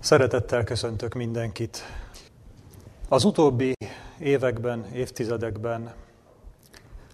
[0.00, 1.78] Szeretettel köszöntök mindenkit.
[3.08, 3.72] Az utóbbi
[4.18, 5.92] években, évtizedekben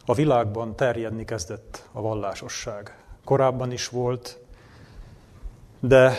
[0.05, 3.05] a világban terjedni kezdett a vallásosság.
[3.25, 4.39] Korábban is volt,
[5.81, 6.13] de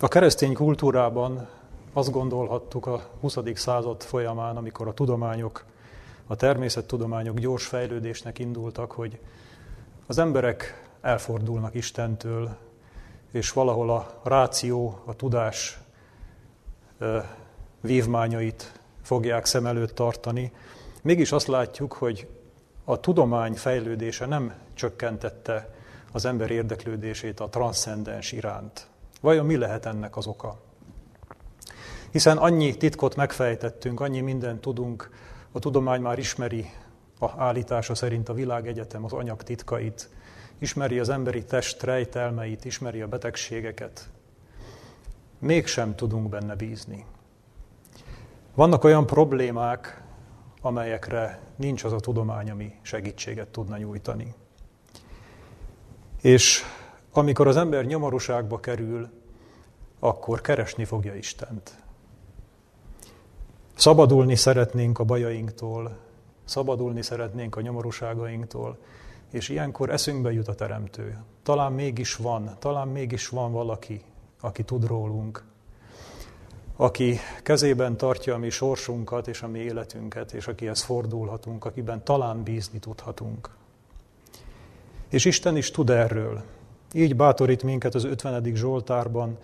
[0.00, 1.48] a keresztény kultúrában
[1.92, 3.36] azt gondolhattuk a 20.
[3.54, 5.64] század folyamán, amikor a tudományok,
[6.26, 9.18] a természettudományok gyors fejlődésnek indultak, hogy
[10.06, 12.56] az emberek elfordulnak Istentől,
[13.32, 15.78] és valahol a ráció, a tudás
[17.80, 20.52] vívmányait fogják szem előtt tartani.
[21.02, 22.28] Mégis azt látjuk, hogy
[22.84, 25.74] a tudomány fejlődése nem csökkentette
[26.12, 28.86] az ember érdeklődését a transzcendens iránt.
[29.20, 30.60] Vajon mi lehet ennek az oka?
[32.10, 35.10] Hiszen annyi titkot megfejtettünk, annyi mindent tudunk,
[35.52, 36.70] a tudomány már ismeri
[37.18, 40.08] a állítása szerint a világegyetem az anyag titkait,
[40.58, 44.08] ismeri az emberi test rejtelmeit, ismeri a betegségeket.
[45.38, 47.04] Mégsem tudunk benne bízni.
[48.54, 50.02] Vannak olyan problémák,
[50.60, 54.34] amelyekre nincs az a tudomány, ami segítséget tudna nyújtani.
[56.22, 56.62] És
[57.12, 59.08] amikor az ember nyomorúságba kerül,
[59.98, 61.82] akkor keresni fogja Istent.
[63.74, 65.98] Szabadulni szeretnénk a bajainktól,
[66.44, 68.78] szabadulni szeretnénk a nyomorúságainktól,
[69.30, 71.18] és ilyenkor eszünkbe jut a Teremtő.
[71.42, 74.00] Talán mégis van, talán mégis van valaki,
[74.40, 75.44] aki tud rólunk,
[76.76, 82.42] aki kezében tartja a mi sorsunkat és a mi életünket, és akihez fordulhatunk, akiben talán
[82.42, 83.50] bízni tudhatunk.
[85.08, 86.42] És Isten is tud erről.
[86.92, 88.54] Így bátorít minket az 50.
[88.54, 89.38] Zsoltárban,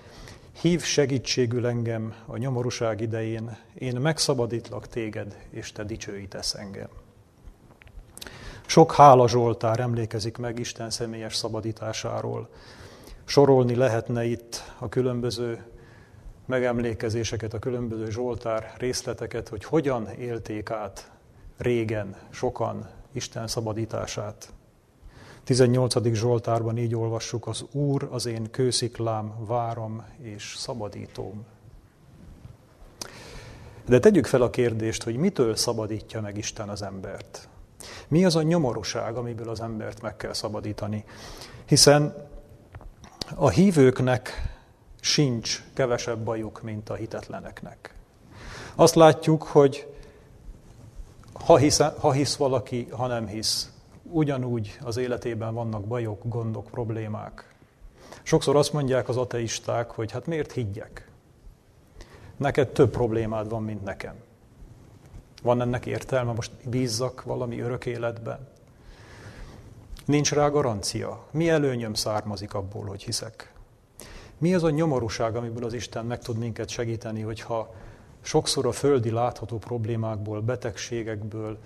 [0.61, 6.89] hív segítségül engem a nyomorúság idején, én megszabadítlak téged, és te dicsőítesz engem.
[8.67, 12.49] Sok hála Zsoltár emlékezik meg Isten személyes szabadításáról.
[13.25, 15.65] Sorolni lehetne itt a különböző
[16.47, 21.11] megemlékezéseket, a különböző Zsoltár részleteket, hogy hogyan élték át
[21.57, 24.53] régen sokan Isten szabadítását.
[25.45, 26.15] 18.
[26.15, 31.45] Zsoltárban így olvassuk, az Úr az én kősziklám, várom és szabadítóm.
[33.87, 37.49] De tegyük fel a kérdést, hogy mitől szabadítja meg Isten az embert?
[38.09, 41.05] Mi az a nyomorúság, amiből az embert meg kell szabadítani?
[41.65, 42.29] Hiszen
[43.35, 44.53] a hívőknek
[45.01, 47.95] sincs kevesebb bajuk, mint a hitetleneknek.
[48.75, 49.95] Azt látjuk, hogy
[51.33, 57.55] ha hisz, ha hisz valaki, ha nem hisz, ugyanúgy az életében vannak bajok, gondok, problémák.
[58.23, 61.09] Sokszor azt mondják az ateisták, hogy hát miért higgyek?
[62.37, 64.15] Neked több problémád van, mint nekem.
[65.45, 68.49] Van ennek értelme, most bízzak valami örök életben?
[70.05, 71.25] Nincs rá garancia.
[71.31, 73.53] Mi előnyöm származik abból, hogy hiszek?
[74.39, 77.75] Mi az a nyomorúság, amiből az Isten meg tud minket segíteni, hogyha
[78.21, 81.59] sokszor a földi látható problémákból, betegségekből,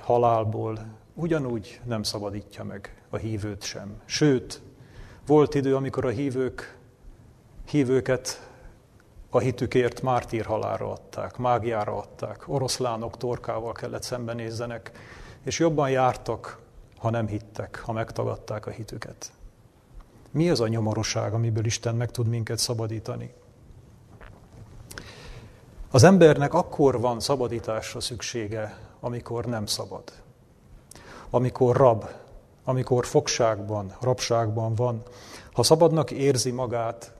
[0.00, 4.00] halálból ugyanúgy nem szabadítja meg a hívőt sem.
[4.04, 4.60] Sőt,
[5.26, 6.78] volt idő, amikor a hívők,
[7.64, 8.50] hívőket
[9.34, 14.92] a hitükért mártír halálra adták, mágiára adták, oroszlánok torkával kellett szembenézzenek,
[15.44, 16.58] és jobban jártak,
[16.98, 19.32] ha nem hittek, ha megtagadták a hitüket.
[20.30, 23.34] Mi az a nyomorúság, amiből Isten meg tud minket szabadítani?
[25.90, 30.02] Az embernek akkor van szabadításra szüksége, amikor nem szabad.
[31.30, 32.04] Amikor rab,
[32.64, 35.02] amikor fogságban, rabságban van.
[35.52, 37.13] Ha szabadnak érzi magát,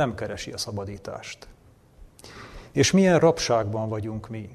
[0.00, 1.48] nem keresi a szabadítást.
[2.72, 4.48] És milyen rabságban vagyunk mi?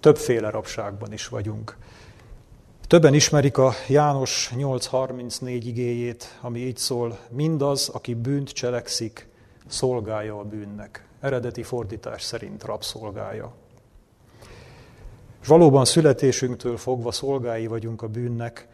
[0.00, 1.76] Többféle rabságban is vagyunk.
[2.86, 9.28] Többen ismerik a János 8.34 igéjét, ami így szól, mindaz, aki bűnt cselekszik,
[9.66, 11.06] szolgálja a bűnnek.
[11.20, 13.54] Eredeti fordítás szerint rabszolgája.
[15.42, 18.68] És valóban születésünktől fogva szolgái vagyunk a bűnnek,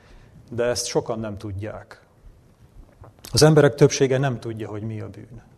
[0.51, 2.03] de ezt sokan nem tudják.
[3.33, 5.50] Az emberek többsége nem tudja, hogy mi a bűn.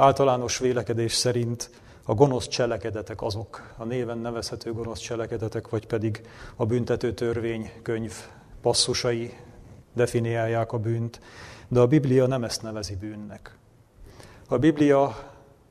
[0.00, 1.70] Általános vélekedés szerint
[2.04, 6.20] a gonosz cselekedetek azok, a néven nevezhető gonosz cselekedetek, vagy pedig
[6.56, 8.14] a büntető törvénykönyv
[8.60, 9.32] passzusai
[9.94, 11.20] definiálják a bűnt,
[11.68, 13.56] de a Biblia nem ezt nevezi bűnnek.
[14.48, 15.04] A Biblia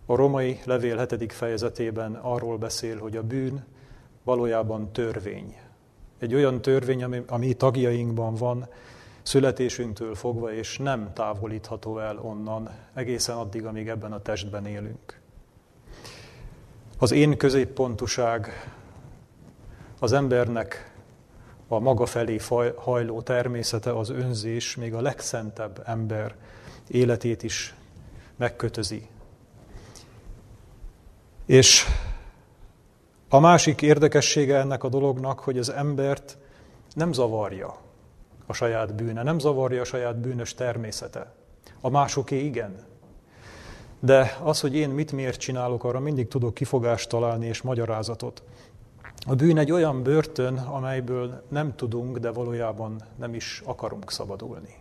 [0.05, 1.33] a romai levél 7.
[1.33, 3.65] fejezetében arról beszél, hogy a bűn
[4.23, 5.57] valójában törvény.
[6.19, 8.67] Egy olyan törvény, ami, ami tagjainkban van,
[9.29, 15.19] születésünktől fogva, és nem távolítható el onnan egészen addig, amíg ebben a testben élünk.
[16.97, 18.71] Az én középpontuság
[19.99, 20.93] az embernek
[21.67, 22.39] a maga felé
[22.75, 26.35] hajló természete, az önzés, még a legszentebb ember
[26.87, 27.75] életét is
[28.35, 29.07] megkötözi.
[31.45, 31.85] És
[33.29, 36.37] a másik érdekessége ennek a dolognak, hogy az embert
[36.93, 37.87] nem zavarja
[38.49, 41.31] a saját bűne, nem zavarja a saját bűnös természete.
[41.81, 42.75] A másoké igen.
[43.99, 48.43] De az, hogy én mit miért csinálok, arra mindig tudok kifogást találni és magyarázatot.
[49.27, 54.75] A bűn egy olyan börtön, amelyből nem tudunk, de valójában nem is akarunk szabadulni.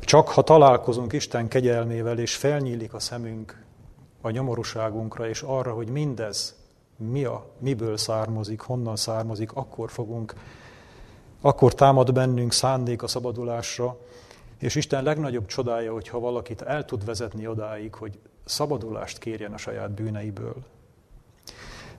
[0.00, 3.64] Csak ha találkozunk Isten kegyelmével, és felnyílik a szemünk
[4.20, 6.56] a nyomorúságunkra, és arra, hogy mindez
[6.96, 10.34] mi a, miből származik, honnan származik, akkor fogunk,
[11.40, 13.96] akkor támad bennünk szándék a szabadulásra,
[14.58, 19.90] és Isten legnagyobb csodája, hogyha valakit el tud vezetni odáig, hogy szabadulást kérjen a saját
[19.90, 20.54] bűneiből.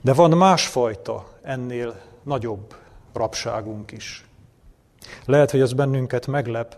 [0.02, 2.76] De van másfajta, ennél nagyobb
[3.14, 4.28] rabságunk is.
[5.26, 6.78] Lehet, hogy ez bennünket meglep.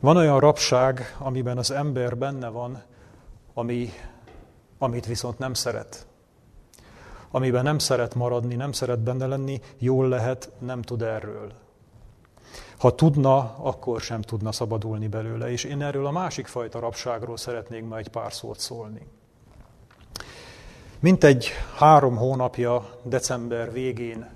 [0.00, 2.82] Van olyan rabság, amiben az ember benne van,
[3.54, 3.90] ami,
[4.78, 6.06] amit viszont nem szeret.
[7.30, 11.52] Amiben nem szeret maradni, nem szeret benne lenni, jól lehet, nem tud erről.
[12.78, 15.50] Ha tudna, akkor sem tudna szabadulni belőle.
[15.50, 19.06] És én erről a másik fajta rabságról szeretnék ma egy pár szót szólni.
[21.00, 24.30] Mintegy három hónapja, december végén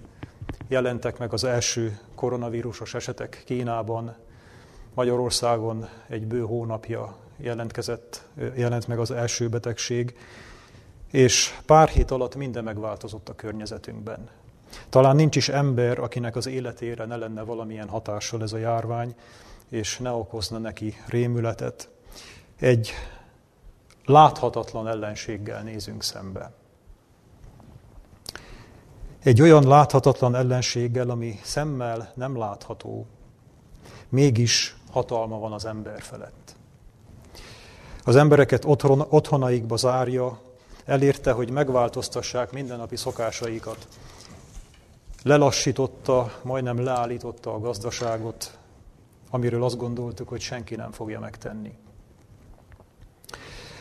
[0.69, 4.17] jelentek meg az első koronavírusos esetek Kínában.
[4.95, 8.23] Magyarországon egy bő hónapja jelentkezett,
[8.57, 10.17] jelent meg az első betegség,
[11.11, 14.29] és pár hét alatt minden megváltozott a környezetünkben.
[14.89, 19.15] Talán nincs is ember, akinek az életére ne lenne valamilyen hatással ez a járvány,
[19.69, 21.89] és ne okozna neki rémületet.
[22.61, 22.93] Egy
[24.05, 26.53] láthatatlan ellenséggel nézünk szembe.
[29.23, 33.07] Egy olyan láthatatlan ellenséggel, ami szemmel nem látható,
[34.09, 36.55] mégis hatalma van az ember felett.
[38.05, 40.41] Az embereket otthon, otthonaikba zárja,
[40.85, 43.87] elérte, hogy megváltoztassák mindennapi szokásaikat.
[45.25, 48.59] Lelassította, majdnem leállította a gazdaságot,
[49.31, 51.75] amiről azt gondoltuk, hogy senki nem fogja megtenni.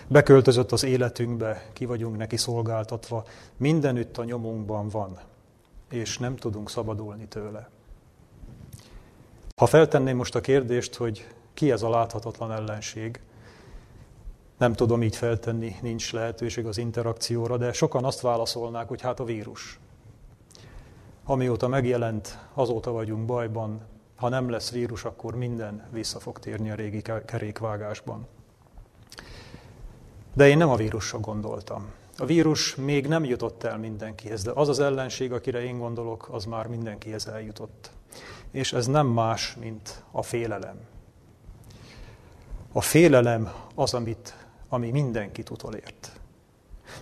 [0.07, 3.25] Beköltözött az életünkbe, ki vagyunk neki szolgáltatva,
[3.57, 5.19] mindenütt a nyomunkban van,
[5.89, 7.69] és nem tudunk szabadulni tőle.
[9.55, 13.21] Ha feltenném most a kérdést, hogy ki ez a láthatatlan ellenség,
[14.57, 19.23] nem tudom így feltenni, nincs lehetőség az interakcióra, de sokan azt válaszolnák, hogy hát a
[19.23, 19.79] vírus.
[21.25, 23.81] Amióta megjelent, azóta vagyunk bajban,
[24.15, 28.27] ha nem lesz vírus, akkor minden vissza fog térni a régi kerékvágásban.
[30.33, 31.91] De én nem a vírusra gondoltam.
[32.17, 36.45] A vírus még nem jutott el mindenkihez, de az az ellenség, akire én gondolok, az
[36.45, 37.91] már mindenkihez eljutott.
[38.51, 40.79] És ez nem más, mint a félelem.
[42.71, 44.35] A félelem az, amit,
[44.69, 46.11] ami mindenkit utolért.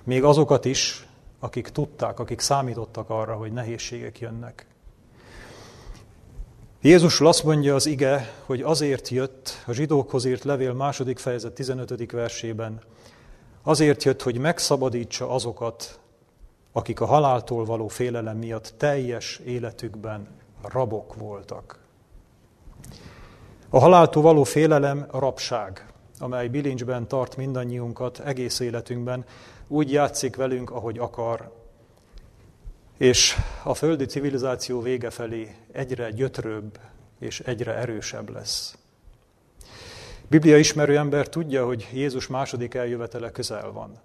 [0.03, 1.08] Még azokat is,
[1.39, 4.65] akik tudták, akik számítottak arra, hogy nehézségek jönnek.
[6.81, 12.11] Jézus azt mondja az ige, hogy azért jött, a zsidókhoz írt levél második fejezet 15.
[12.11, 12.81] versében,
[13.63, 15.99] Azért jött, hogy megszabadítsa azokat,
[16.71, 20.27] akik a haláltól való félelem miatt teljes életükben
[20.61, 21.79] rabok voltak.
[23.69, 25.85] A haláltól való félelem a rabság,
[26.19, 29.25] amely bilincsben tart mindannyiunkat egész életünkben,
[29.69, 31.51] úgy játszik velünk, ahogy akar,
[32.97, 36.79] és a földi civilizáció vége felé egyre gyötrőbb
[37.19, 38.77] és egyre erősebb lesz.
[40.27, 43.99] Biblia ismerő ember tudja, hogy Jézus második eljövetele közel van.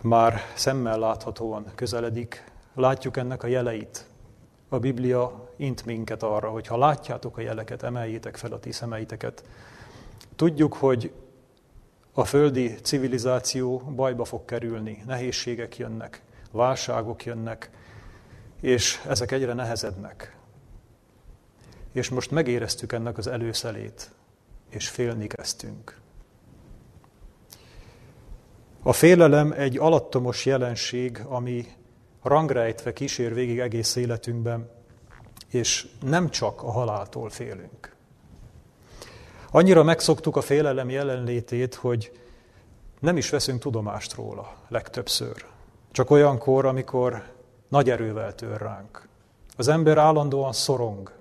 [0.00, 4.06] Már szemmel láthatóan közeledik, látjuk ennek a jeleit.
[4.68, 9.44] A Biblia int minket arra, hogy ha látjátok a jeleket, emeljétek fel a ti szemeiteket.
[10.36, 11.12] Tudjuk, hogy
[12.12, 17.70] a földi civilizáció bajba fog kerülni, nehézségek jönnek, válságok jönnek,
[18.60, 20.38] és ezek egyre nehezednek
[21.92, 24.10] és most megéreztük ennek az előszelét,
[24.68, 25.98] és félni kezdtünk.
[28.82, 31.66] A félelem egy alattomos jelenség, ami
[32.22, 34.70] rangrejtve kísér végig egész életünkben,
[35.48, 37.96] és nem csak a haláltól félünk.
[39.52, 42.12] Annyira megszoktuk a félelem jelenlétét, hogy
[43.00, 45.44] nem is veszünk tudomást róla legtöbbször.
[45.90, 47.22] Csak olyankor, amikor
[47.68, 49.08] nagy erővel tör ránk.
[49.56, 51.12] Az ember állandóan szorong,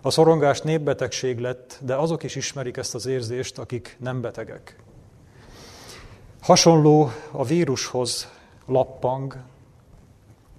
[0.00, 4.76] a szorongás népbetegség lett, de azok is ismerik ezt az érzést, akik nem betegek.
[6.40, 8.30] Hasonló a vírushoz
[8.66, 9.36] lappang,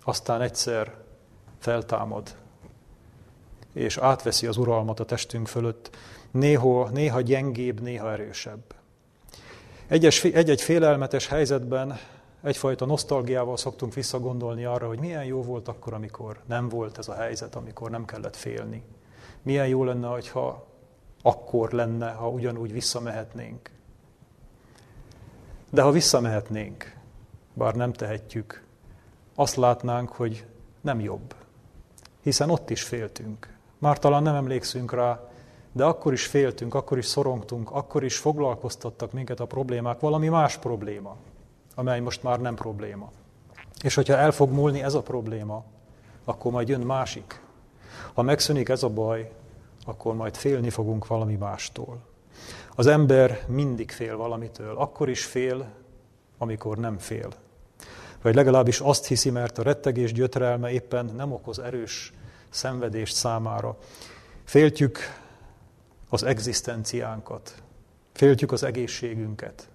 [0.04, 0.96] aztán egyszer
[1.60, 2.36] feltámad,
[3.74, 5.90] és átveszi az uralmat a testünk fölött,
[6.38, 8.76] néha, néha gyengébb, néha erősebb.
[9.88, 12.00] Egy-egy félelmetes helyzetben
[12.44, 17.14] egyfajta nosztalgiával szoktunk visszagondolni arra, hogy milyen jó volt akkor, amikor nem volt ez a
[17.14, 18.84] helyzet, amikor nem kellett félni.
[19.42, 20.68] Milyen jó lenne, hogyha
[21.22, 23.70] akkor lenne, ha ugyanúgy visszamehetnénk.
[25.70, 26.96] De ha visszamehetnénk,
[27.54, 28.64] bár nem tehetjük,
[29.36, 30.46] azt látnánk, hogy
[30.82, 31.36] nem jobb.
[32.22, 33.56] Hiszen ott is féltünk.
[33.78, 35.27] Már talán nem emlékszünk rá,
[35.78, 40.58] de akkor is féltünk, akkor is szorongtunk, akkor is foglalkoztattak minket a problémák, valami más
[40.58, 41.16] probléma,
[41.76, 43.12] amely most már nem probléma.
[43.84, 45.64] És hogyha el fog múlni ez a probléma,
[46.24, 47.42] akkor majd jön másik.
[48.14, 49.32] Ha megszűnik ez a baj,
[49.86, 52.00] akkor majd félni fogunk valami mástól.
[52.76, 55.66] Az ember mindig fél valamitől, akkor is fél,
[56.38, 57.30] amikor nem fél.
[58.22, 62.14] Vagy legalábbis azt hiszi, mert a rettegés gyötrelme éppen nem okoz erős
[62.50, 63.78] szenvedést számára.
[64.44, 65.00] Féltjük
[66.10, 67.64] az egzisztenciánkat,
[68.14, 69.68] féltjük az egészségünket,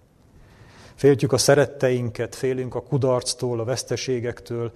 [0.94, 4.72] féltjük a szeretteinket, félünk a kudarctól, a veszteségektől,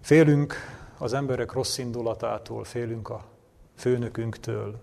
[0.00, 0.54] félünk
[0.98, 3.24] az emberek rossz indulatától, félünk a
[3.76, 4.80] főnökünktől,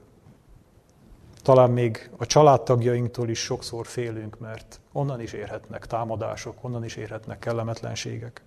[1.41, 7.39] talán még a családtagjainktól is sokszor félünk, mert onnan is érhetnek támadások, onnan is érhetnek
[7.39, 8.41] kellemetlenségek.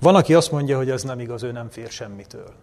[0.00, 2.54] Van, aki azt mondja, hogy ez nem igaz, ő nem fér semmitől.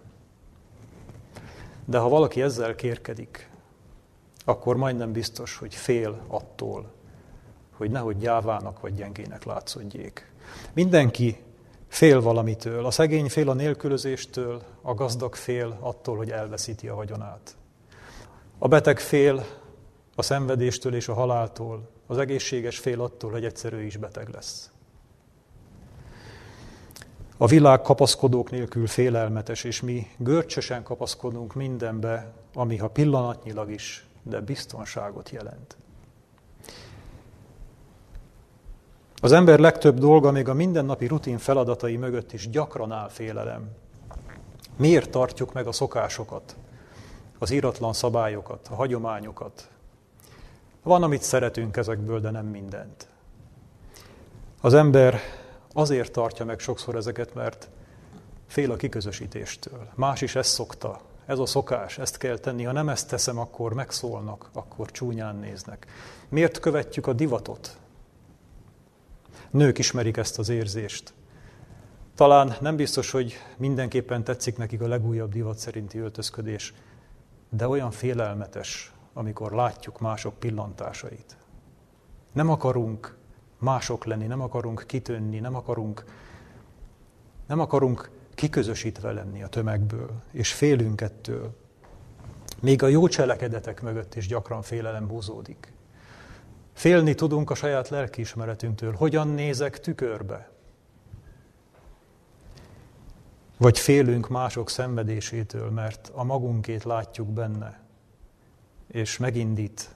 [1.85, 3.49] De ha valaki ezzel kérkedik,
[4.45, 6.91] akkor majdnem biztos, hogy fél attól,
[7.71, 10.31] hogy nehogy gyávának vagy gyengének látszódjék.
[10.73, 11.37] Mindenki
[11.87, 12.85] fél valamitől.
[12.85, 17.55] A szegény fél a nélkülözéstől, a gazdag fél attól, hogy elveszíti a vagyonát.
[18.57, 19.45] A beteg fél
[20.15, 24.71] a szenvedéstől és a haláltól, az egészséges fél attól, hogy egyszerű is beteg lesz.
[27.37, 34.41] A világ kapaszkodók nélkül félelmetes, és mi görcsösen kapaszkodunk mindenbe, ami ha pillanatnyilag is, de
[34.41, 35.77] biztonságot jelent.
[39.21, 43.69] Az ember legtöbb dolga még a mindennapi rutin feladatai mögött is gyakran áll félelem.
[44.77, 46.55] Miért tartjuk meg a szokásokat,
[47.39, 49.69] az íratlan szabályokat, a hagyományokat?
[50.83, 53.07] Van, amit szeretünk ezekből, de nem mindent.
[54.61, 55.19] Az ember
[55.77, 57.69] azért tartja meg sokszor ezeket, mert
[58.47, 59.89] fél a kiközösítéstől.
[59.95, 62.63] Más is ezt szokta, ez a szokás, ezt kell tenni.
[62.63, 65.87] Ha nem ezt teszem, akkor megszólnak, akkor csúnyán néznek.
[66.29, 67.77] Miért követjük a divatot?
[69.49, 71.13] Nők ismerik ezt az érzést.
[72.15, 76.73] Talán nem biztos, hogy mindenképpen tetszik nekik a legújabb divat szerinti öltözködés,
[77.49, 81.37] de olyan félelmetes, amikor látjuk mások pillantásait.
[82.31, 83.17] Nem akarunk
[83.65, 86.03] mások lenni, nem akarunk kitönni, nem akarunk,
[87.47, 91.55] nem akarunk kiközösítve lenni a tömegből, és félünk ettől.
[92.61, 95.73] Még a jó cselekedetek mögött is gyakran félelem húzódik.
[96.73, 98.93] Félni tudunk a saját lelkiismeretünktől.
[98.93, 100.49] Hogyan nézek tükörbe?
[103.57, 107.79] Vagy félünk mások szenvedésétől, mert a magunkét látjuk benne,
[108.87, 109.95] és megindít,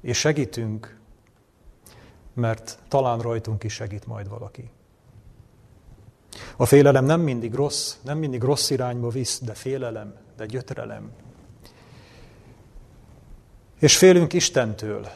[0.00, 1.02] és segítünk,
[2.34, 4.70] mert talán rajtunk is segít majd valaki.
[6.56, 11.10] A félelem nem mindig rossz, nem mindig rossz irányba visz, de félelem, de gyötrelem.
[13.78, 15.08] És félünk Istentől,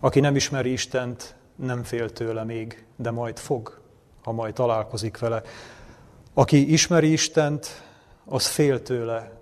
[0.00, 3.80] aki nem ismeri Istent, nem fél tőle még, de majd fog,
[4.22, 5.42] ha majd találkozik vele.
[6.34, 7.82] Aki ismeri Istent,
[8.24, 9.32] az fél tőle,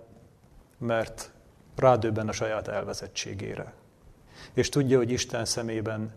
[0.77, 1.31] mert
[1.75, 3.73] rádöbben a saját elvezettségére.
[4.53, 6.11] És tudja, hogy Isten szemében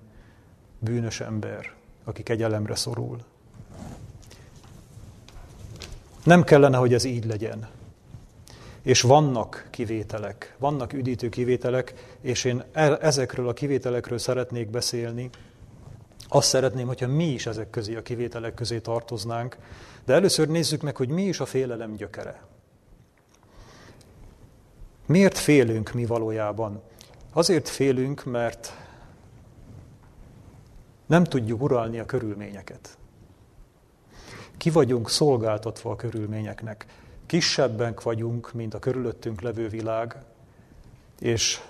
[0.78, 1.72] bűnös ember,
[2.04, 3.24] aki kegyelemre szorul.
[6.24, 7.68] Nem kellene, hogy ez így legyen.
[8.82, 12.64] És vannak kivételek, vannak üdítő kivételek, és én
[13.00, 15.30] ezekről a kivételekről szeretnék beszélni.
[16.28, 19.56] Azt szeretném, hogyha mi is ezek közé a kivételek közé tartoznánk,
[20.04, 22.42] de először nézzük meg, hogy mi is a félelem gyökere.
[25.06, 26.82] Miért félünk mi valójában?
[27.36, 28.72] Azért félünk, mert
[31.06, 32.98] nem tudjuk uralni a körülményeket.
[34.56, 36.86] Ki vagyunk szolgáltatva a körülményeknek
[37.26, 40.16] kisebbek vagyunk, mint a körülöttünk levő világ,
[41.20, 41.60] és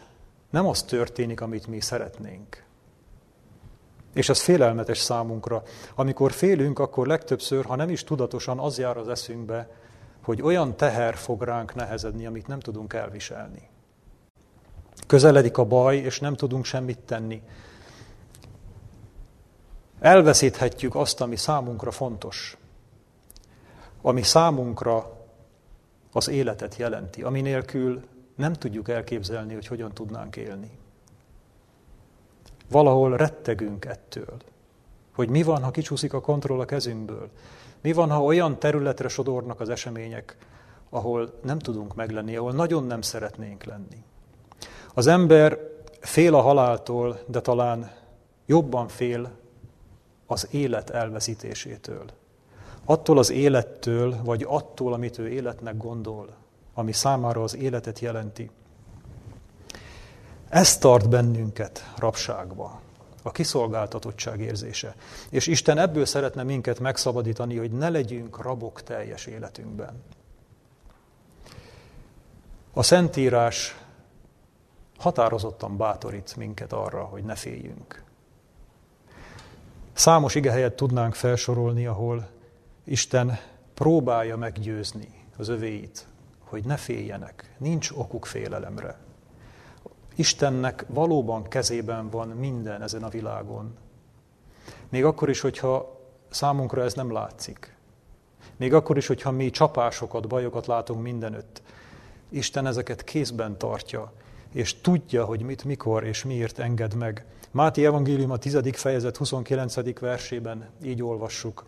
[0.51, 2.65] nem az történik, amit mi szeretnénk.
[4.15, 5.63] És ez félelmetes számunkra.
[5.95, 9.71] Amikor félünk, akkor legtöbbször, ha nem is tudatosan, az jár az eszünkbe,
[10.23, 13.73] hogy olyan teher fog ránk nehezedni, amit nem tudunk elviselni.
[15.07, 17.43] Közeledik a baj, és nem tudunk semmit tenni.
[20.01, 22.57] Elveszíthetjük azt, ami számunkra fontos,
[24.03, 25.27] ami számunkra
[26.13, 28.03] az életet jelenti, ami nélkül
[28.37, 30.71] nem tudjuk elképzelni, hogy hogyan tudnánk élni.
[32.71, 34.37] Valahol rettegünk ettől,
[35.15, 37.31] hogy mi van, ha kicsúszik a kontroll a kezünkből.
[37.81, 40.37] Mi van, ha olyan területre sodornak az események,
[40.91, 44.05] ahol nem tudunk meglenni, ahol nagyon nem szeretnénk lenni.
[44.95, 45.59] Az ember
[46.01, 47.91] fél a haláltól, de talán
[48.47, 49.31] jobban fél
[50.27, 52.05] az élet elveszítésétől.
[52.85, 56.29] Attól az élettől, vagy attól, amit ő életnek gondol,
[56.75, 58.51] ami számára az életet jelenti.
[60.49, 62.81] Ez tart bennünket rabságba,
[63.23, 64.95] a kiszolgáltatottság érzése.
[65.31, 70.03] És Isten ebből szeretne minket megszabadítani, hogy ne legyünk rabok teljes életünkben.
[72.73, 73.77] A Szentírás
[75.05, 78.03] határozottan bátorít minket arra, hogy ne féljünk.
[79.93, 82.29] Számos igehelyet tudnánk felsorolni, ahol
[82.85, 83.39] Isten
[83.75, 86.07] próbálja meggyőzni az övéit,
[86.45, 88.99] hogy ne féljenek, nincs okuk félelemre.
[90.15, 93.77] Istennek valóban kezében van minden ezen a világon.
[94.89, 97.77] Még akkor is, hogyha számunkra ez nem látszik.
[98.57, 101.63] Még akkor is, hogyha mi csapásokat, bajokat látunk mindenütt.
[102.29, 104.13] Isten ezeket kézben tartja,
[104.55, 107.25] és tudja, hogy mit, mikor és miért enged meg.
[107.51, 108.59] Máti Evangélium a 10.
[108.73, 109.99] fejezet 29.
[110.01, 111.65] versében így olvassuk.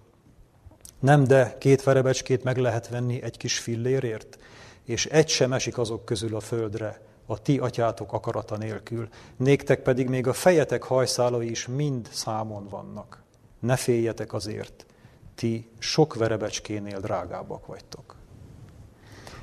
[1.00, 4.38] Nem, de két verebecskét meg lehet venni egy kis fillérért,
[4.84, 9.08] és egy sem esik azok közül a földre, a ti atyátok akarata nélkül.
[9.36, 13.22] Néktek pedig még a fejetek hajszálai is mind számon vannak.
[13.60, 14.86] Ne féljetek azért,
[15.34, 18.16] ti sok verebecskénél drágábbak vagytok.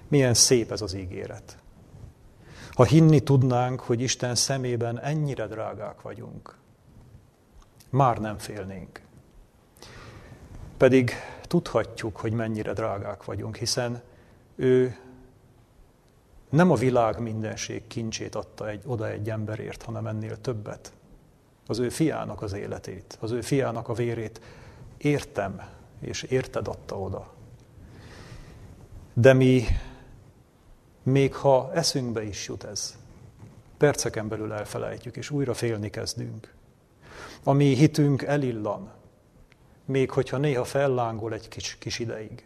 [0.08, 1.63] Milyen szép ez az ígéret.
[2.74, 6.58] Ha hinni tudnánk, hogy Isten szemében ennyire drágák vagyunk,
[7.90, 9.02] már nem félnénk.
[10.78, 11.12] Pedig
[11.42, 14.02] tudhatjuk, hogy mennyire drágák vagyunk, hiszen
[14.56, 14.98] ő
[16.50, 20.94] nem a világ mindenség kincsét adta egy, oda egy emberért, hanem ennél többet.
[21.68, 24.42] Az ő fiának az életét, az ő fiának a vérét
[24.98, 25.62] értem,
[26.00, 27.34] és érted adta oda.
[29.14, 29.64] De mi,
[31.04, 32.98] még ha eszünkbe is jut ez,
[33.78, 36.54] perceken belül elfelejtjük, és újra félni kezdünk.
[37.44, 38.92] A mi hitünk elillan,
[39.86, 42.46] még hogyha néha fellángol egy kis, kis ideig.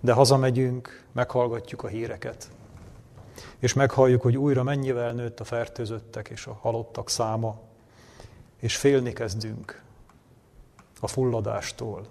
[0.00, 2.50] De hazamegyünk, meghallgatjuk a híreket,
[3.58, 7.60] és meghalljuk, hogy újra mennyivel nőtt a fertőzöttek és a halottak száma,
[8.60, 9.82] és félni kezdünk
[11.00, 12.06] a fulladástól,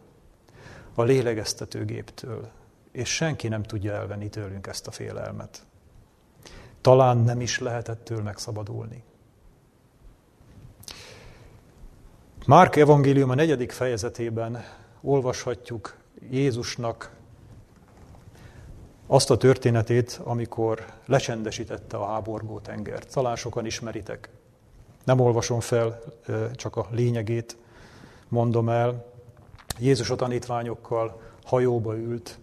[0.93, 2.49] a lélegeztetőgéptől,
[2.91, 5.65] és senki nem tudja elvenni tőlünk ezt a félelmet.
[6.81, 9.03] Talán nem is lehet ettől megszabadulni.
[12.45, 14.63] Márk evangélium a negyedik fejezetében
[15.01, 15.95] olvashatjuk
[16.29, 17.15] Jézusnak
[19.07, 23.13] azt a történetét, amikor lecsendesítette a háborgó tengert.
[23.13, 24.29] Talán sokan ismeritek.
[25.03, 25.99] Nem olvasom fel,
[26.55, 27.57] csak a lényegét
[28.27, 29.05] mondom el.
[29.79, 32.39] Jézus a tanítványokkal hajóba ült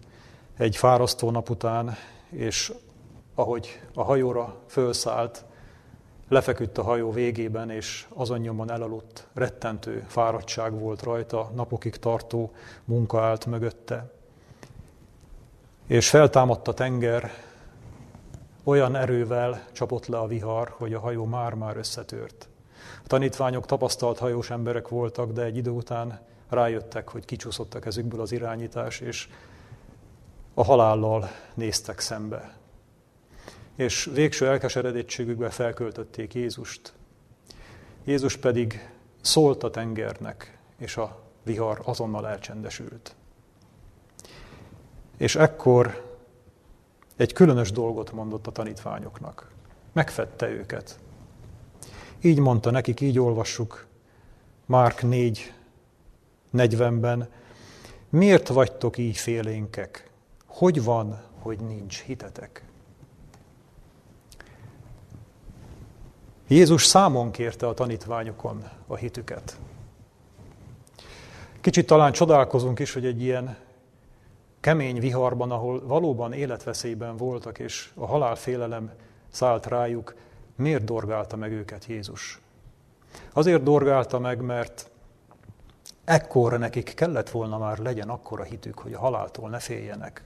[0.59, 1.95] egy fárasztó nap után,
[2.29, 2.73] és
[3.35, 5.45] ahogy a hajóra fölszállt,
[6.27, 12.51] lefeküdt a hajó végében, és azon nyomon elaludt, rettentő fáradtság volt rajta, napokig tartó
[12.85, 14.11] munka állt mögötte.
[15.87, 17.31] És feltámadt a tenger,
[18.63, 22.47] olyan erővel csapott le a vihar, hogy a hajó már-már összetört.
[23.03, 26.19] A tanítványok tapasztalt hajós emberek voltak, de egy idő után
[26.49, 29.27] rájöttek, hogy kicsúszott a kezükből az irányítás, és
[30.53, 32.59] a halállal néztek szembe
[33.79, 36.93] és végső elkeseredettségükbe felköltötték Jézust.
[38.03, 38.89] Jézus pedig
[39.21, 43.15] szólt a tengernek, és a vihar azonnal elcsendesült.
[45.17, 46.17] És ekkor
[47.15, 49.51] egy különös dolgot mondott a tanítványoknak.
[49.93, 50.99] Megfette őket.
[52.21, 53.87] Így mondta nekik, így olvassuk
[54.65, 55.53] Márk 4,
[56.53, 57.29] 40-ben,
[58.09, 60.08] miért vagytok így félénkek?
[60.59, 62.63] Hogy van, hogy nincs hitetek?
[66.47, 69.57] Jézus számon kérte a tanítványokon a hitüket.
[71.61, 73.57] Kicsit talán csodálkozunk is, hogy egy ilyen
[74.59, 78.91] kemény viharban, ahol valóban életveszélyben voltak, és a halálfélelem
[79.29, 80.15] szállt rájuk,
[80.55, 82.39] miért dorgálta meg őket Jézus?
[83.33, 84.89] Azért dorgálta meg, mert
[86.03, 90.23] ekkor nekik kellett volna már legyen akkora hitük, hogy a haláltól ne féljenek,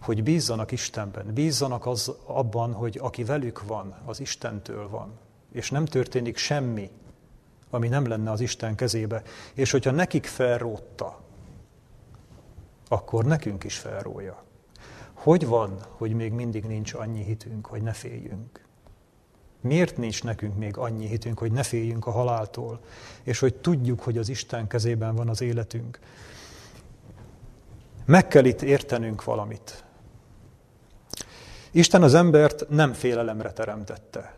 [0.00, 5.18] hogy bízzanak Istenben, bízzanak az abban, hogy aki velük van, az Istentől van
[5.52, 6.90] és nem történik semmi,
[7.70, 9.22] ami nem lenne az Isten kezébe,
[9.54, 11.20] és hogyha nekik felrótta,
[12.88, 14.44] akkor nekünk is felrója.
[15.14, 18.64] hogy van, hogy még mindig nincs annyi hitünk, hogy ne féljünk?
[19.60, 22.80] Miért nincs nekünk még annyi hitünk, hogy ne féljünk a haláltól,
[23.22, 25.98] és hogy tudjuk, hogy az Isten kezében van az életünk?
[28.04, 29.84] Meg kell itt értenünk valamit.
[31.70, 34.34] Isten az embert nem félelemre teremtette.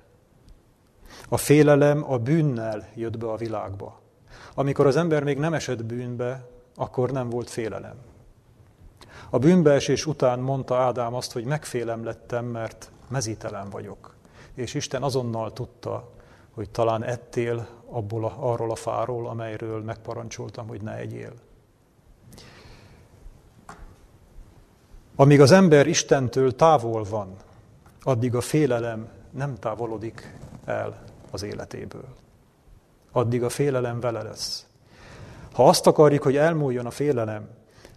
[1.29, 4.01] A félelem a bűnnel jött be a világba.
[4.55, 7.97] Amikor az ember még nem esett bűnbe, akkor nem volt félelem.
[9.31, 14.15] A bűnbeesés után mondta Ádám azt, hogy megfélem lettem, mert mezítelen vagyok.
[14.55, 16.11] És Isten azonnal tudta,
[16.55, 21.33] hogy talán ettél abból a, arról a fáról, amelyről megparancsoltam, hogy ne egyél.
[25.23, 27.37] Amíg az ember Istentől távol van,
[28.03, 32.05] addig a félelem nem távolodik el az életéből.
[33.13, 34.67] Addig a félelem vele lesz.
[35.53, 37.49] Ha azt akarjuk, hogy elmúljon a félelem,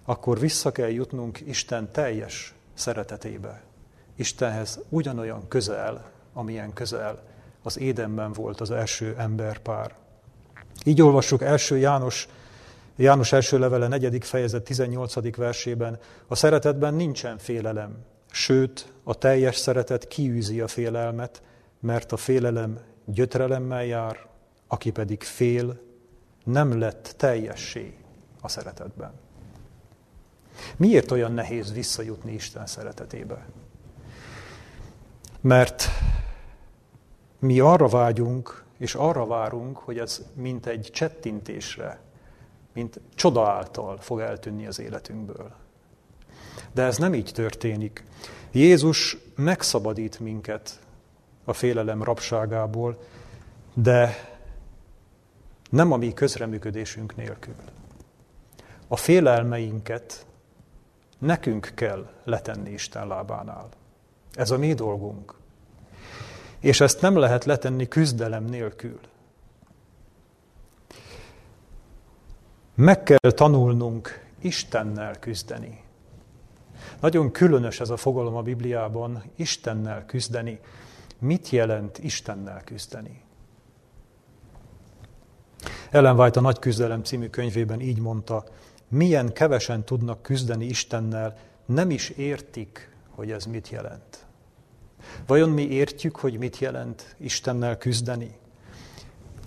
[0.04, 3.62] akkor vissza kell jutnunk Isten teljes szeretetébe.
[4.16, 7.24] Istenhez ugyanolyan közel, amilyen közel
[7.64, 9.96] az édenben volt az első emberpár.
[10.84, 12.28] Így olvassuk első János,
[12.98, 15.36] János első levele negyedik fejezet 18.
[15.36, 17.98] versében, a szeretetben nincsen félelem,
[18.32, 21.42] sőt, a teljes szeretet kiűzi a félelmet,
[21.80, 24.28] mert a félelem gyötrelemmel jár,
[24.68, 25.80] aki pedig fél,
[26.44, 27.94] nem lett teljessé
[28.42, 29.14] a szeretetben.
[30.78, 33.46] Miért olyan nehéz visszajutni Isten szeretetébe?
[35.42, 35.88] Mert
[37.40, 42.05] mi arra vágyunk, és arra várunk, hogy ez mint egy csettintésre,
[42.76, 45.52] mint csoda által fog eltűnni az életünkből.
[46.74, 48.04] De ez nem így történik.
[48.52, 50.80] Jézus megszabadít minket
[51.46, 52.98] a félelem rabságából,
[53.74, 54.16] de
[55.70, 57.56] nem a mi közreműködésünk nélkül.
[58.88, 60.26] A félelmeinket
[61.18, 63.70] nekünk kell letenni Isten lábánál.
[64.34, 65.34] Ez a mi dolgunk.
[66.60, 69.00] És ezt nem lehet letenni küzdelem nélkül.
[72.76, 75.84] Meg kell tanulnunk Istennel küzdeni.
[77.00, 80.60] Nagyon különös ez a fogalom a Bibliában, Istennel küzdeni.
[81.20, 83.24] Mit jelent Istennel küzdeni?
[85.92, 88.44] Ellen White a Nagy Küzdelem című könyvében így mondta,
[88.88, 94.26] milyen kevesen tudnak küzdeni Istennel, nem is értik, hogy ez mit jelent.
[95.28, 98.38] Vajon mi értjük, hogy mit jelent Istennel küzdeni?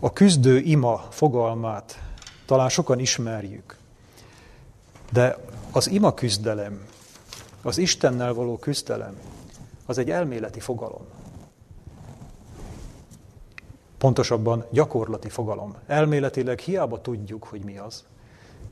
[0.00, 2.07] A küzdő ima fogalmát
[2.48, 3.76] talán sokan ismerjük,
[5.12, 5.36] de
[5.72, 6.86] az ima küzdelem,
[7.62, 9.18] az Istennel való küzdelem,
[9.86, 11.06] az egy elméleti fogalom.
[13.98, 15.74] Pontosabban gyakorlati fogalom.
[15.86, 18.04] Elméletileg hiába tudjuk, hogy mi az,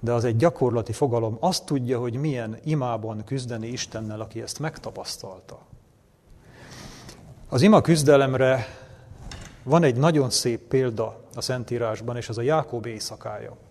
[0.01, 1.37] de az egy gyakorlati fogalom.
[1.41, 5.59] Azt tudja, hogy milyen imában küzdeni Istennel, aki ezt megtapasztalta.
[7.49, 8.67] Az ima küzdelemre
[9.63, 13.65] van egy nagyon szép példa a Szentírásban, és az a Jákob éjszakája.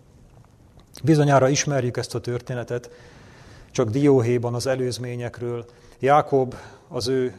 [1.02, 2.90] Bizonyára ismerjük ezt a történetet,
[3.70, 5.64] csak Dióhéban az előzményekről.
[5.98, 6.54] Jákob
[6.88, 7.34] az ő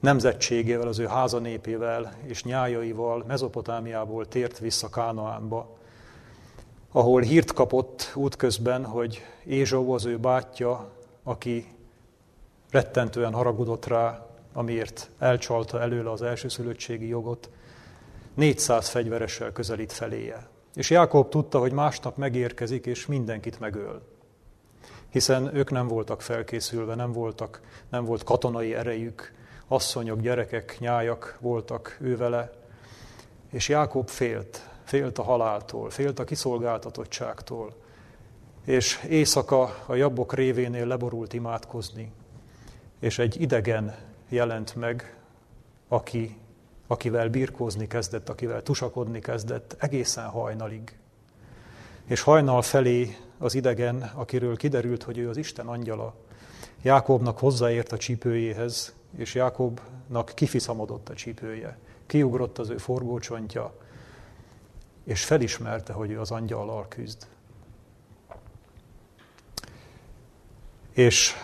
[0.00, 5.76] nemzetségével, az ő házanépével és nyájaival Mezopotámiából tért vissza Kánaánba,
[6.92, 10.90] ahol hírt kapott útközben, hogy Ézsó az ő bátyja,
[11.22, 11.66] aki
[12.70, 17.50] rettentően haragudott rá, amiért elcsalta előle az elsőszülöttségi jogot,
[18.34, 20.48] 400 fegyveressel közelít feléje.
[20.74, 24.02] És Jákob tudta, hogy másnap megérkezik, és mindenkit megöl.
[25.10, 29.32] Hiszen ők nem voltak felkészülve, nem, voltak, nem volt katonai erejük,
[29.68, 32.52] asszonyok, gyerekek, nyájak voltak ő vele,
[33.50, 37.74] és Jákob félt, félt a haláltól, félt a kiszolgáltatottságtól,
[38.64, 42.12] és éjszaka a jabbok révénél leborult imádkozni,
[43.00, 43.94] és egy idegen
[44.28, 45.16] jelent meg,
[45.88, 46.36] aki,
[46.86, 50.96] akivel birkózni kezdett, akivel tusakodni kezdett egészen hajnalig.
[52.04, 56.14] És hajnal felé az idegen, akiről kiderült, hogy ő az Isten angyala,
[56.82, 61.78] Jákobnak hozzáért a csípőjéhez, és Jákobnak kifiszamodott a csípője.
[62.06, 63.74] Kiugrott az ő forgócsontja,
[65.04, 67.26] és felismerte, hogy ő az angyallal küzd.
[70.92, 71.34] És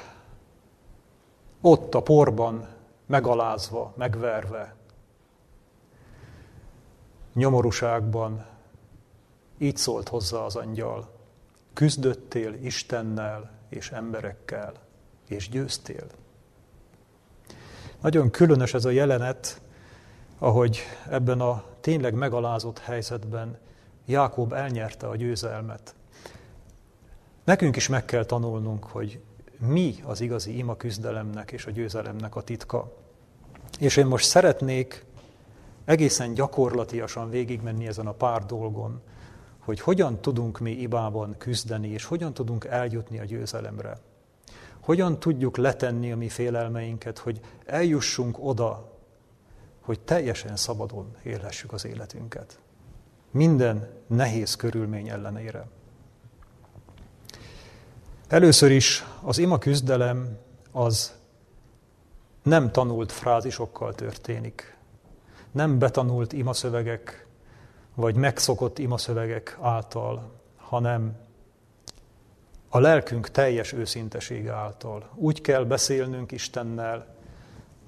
[1.61, 2.69] ott a porban,
[3.07, 4.75] megalázva, megverve,
[7.35, 8.47] nyomorúságban
[9.59, 11.09] így szólt hozzá az angyal.
[11.73, 14.73] Küzdöttél Istennel és emberekkel,
[15.29, 16.07] és győztél.
[18.01, 19.61] Nagyon különös ez a jelenet,
[20.39, 23.59] ahogy ebben a tényleg megalázott helyzetben
[24.07, 25.95] Jákob elnyerte a győzelmet.
[27.45, 29.21] Nekünk is meg kell tanulnunk, hogy
[29.59, 32.93] mi az igazi ima küzdelemnek és a győzelemnek a titka.
[33.79, 35.05] És én most szeretnék
[35.85, 39.01] egészen gyakorlatiasan végigmenni ezen a pár dolgon,
[39.59, 43.99] hogy hogyan tudunk mi ibában küzdeni, és hogyan tudunk eljutni a győzelemre.
[44.81, 48.93] Hogyan tudjuk letenni a mi félelmeinket, hogy eljussunk oda,
[49.81, 52.59] hogy teljesen szabadon élhessük az életünket.
[53.31, 55.67] Minden nehéz körülmény ellenére.
[58.29, 60.39] Először is az ima küzdelem
[60.73, 61.19] az
[62.43, 64.77] nem tanult frázisokkal történik.
[65.53, 67.27] Nem betanult imaszövegek,
[67.95, 71.17] vagy megszokott imaszövegek által, hanem
[72.69, 75.09] a lelkünk teljes őszintesége által.
[75.15, 77.15] Úgy kell beszélnünk Istennel,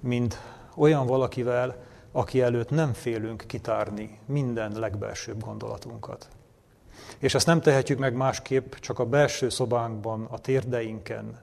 [0.01, 0.41] mint
[0.77, 1.77] olyan valakivel,
[2.13, 6.29] aki előtt nem félünk kitárni minden legbelsőbb gondolatunkat.
[7.19, 11.41] És ezt nem tehetjük meg másképp, csak a belső szobánkban, a térdeinken,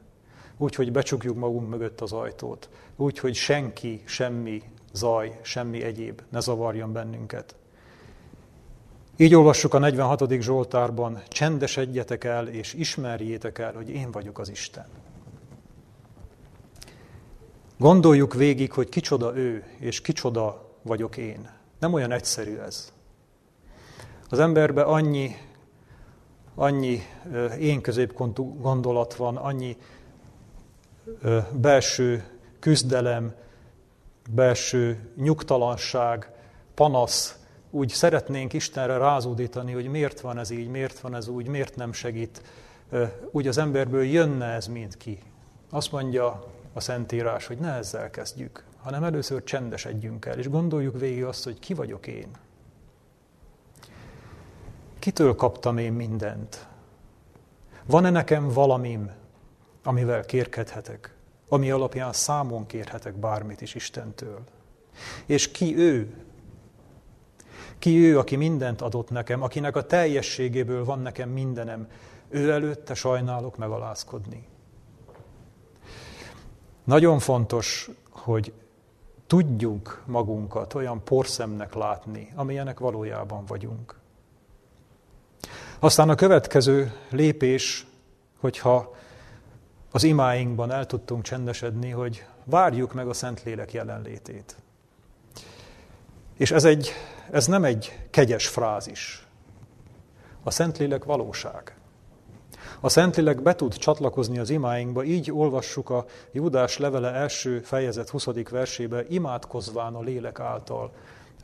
[0.58, 6.40] úgy, hogy becsukjuk magunk mögött az ajtót, úgy, hogy senki, semmi zaj, semmi egyéb ne
[6.40, 7.56] zavarjon bennünket.
[9.18, 10.42] Így olvassuk a 46.
[10.42, 14.86] Zsoltárban, csendesedjetek el és ismerjétek el, hogy én vagyok az Isten.
[17.78, 21.50] Gondoljuk végig, hogy kicsoda ő, és kicsoda vagyok én.
[21.80, 22.94] Nem olyan egyszerű ez.
[24.30, 25.36] Az emberbe annyi,
[26.56, 27.02] annyi
[27.60, 29.78] én középpontú gondolat van, annyi
[31.52, 32.24] belső
[32.60, 33.34] küzdelem,
[34.34, 36.32] belső nyugtalanság,
[36.74, 37.40] panasz,
[37.72, 41.94] úgy szeretnénk Istenre rázódítani, hogy miért van ez így, miért van ez úgy, miért nem
[41.94, 42.42] segít.
[43.32, 45.20] Úgy az emberből jönne ez mind ki.
[45.70, 51.24] Azt mondja a Szentírás, hogy ne ezzel kezdjük, hanem először csendesedjünk el, és gondoljuk végig
[51.24, 52.30] azt, hogy ki vagyok én.
[55.00, 56.68] Kitől kaptam én mindent?
[57.86, 59.12] Van-e nekem valamim,
[59.84, 61.16] amivel kérkedhetek,
[61.50, 64.40] ami alapján számon kérhetek bármit is Istentől?
[65.26, 66.14] És ki ő,
[67.80, 71.88] ki ő, aki mindent adott nekem, akinek a teljességéből van nekem mindenem,
[72.30, 74.48] ő előtte sajnálok megalázkodni.
[76.84, 78.54] Nagyon fontos, hogy
[79.28, 84.00] tudjunk magunkat olyan porszemnek látni, amilyenek valójában vagyunk.
[85.80, 87.88] Aztán a következő lépés,
[88.40, 88.96] hogyha
[89.92, 94.56] az imáinkban el tudtunk csendesedni, hogy várjuk meg a Szentlélek jelenlétét.
[96.38, 96.92] És ez, egy,
[97.32, 99.28] ez nem egy kegyes frázis.
[100.44, 101.74] A Szentlélek valóság.
[102.80, 108.26] A Szentlélek be tud csatlakozni az imáinkba, így olvassuk a Júdás levele első fejezet 20.
[108.50, 110.92] versébe, imádkozván a lélek által.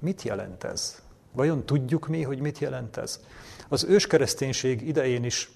[0.01, 1.01] Mit jelent ez?
[1.34, 3.19] Vajon tudjuk mi, hogy mit jelent ez?
[3.67, 5.49] Az őskereszténység idején is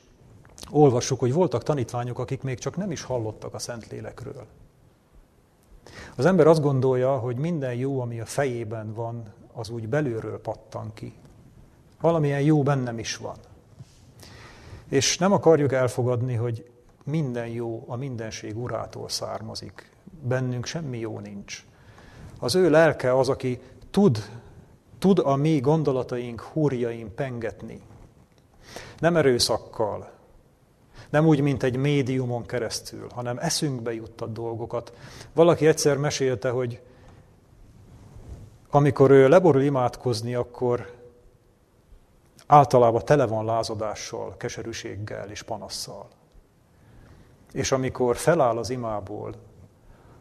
[0.71, 4.45] olvassuk, hogy voltak tanítványok, akik még csak nem is hallottak a Szentlélekről.
[6.15, 10.91] Az ember azt gondolja, hogy minden jó, ami a fejében van, az úgy belülről pattan
[10.93, 11.13] ki.
[12.01, 13.35] Valamilyen jó bennem is van.
[14.89, 16.69] És nem akarjuk elfogadni, hogy
[17.03, 19.91] minden jó a mindenség urától származik.
[20.21, 21.65] Bennünk semmi jó nincs.
[22.39, 23.59] Az ő lelke az, aki
[23.91, 24.29] tud,
[24.99, 27.81] tud a mi gondolataink húrjain pengetni.
[28.99, 30.11] Nem erőszakkal,
[31.09, 34.93] nem úgy, mint egy médiumon keresztül, hanem eszünkbe juttat dolgokat.
[35.33, 36.81] Valaki egyszer mesélte, hogy
[38.69, 40.97] amikor ő leborul imádkozni, akkor
[42.47, 46.07] általában tele van lázadással, keserűséggel és panasszal.
[47.51, 49.33] És amikor feláll az imából,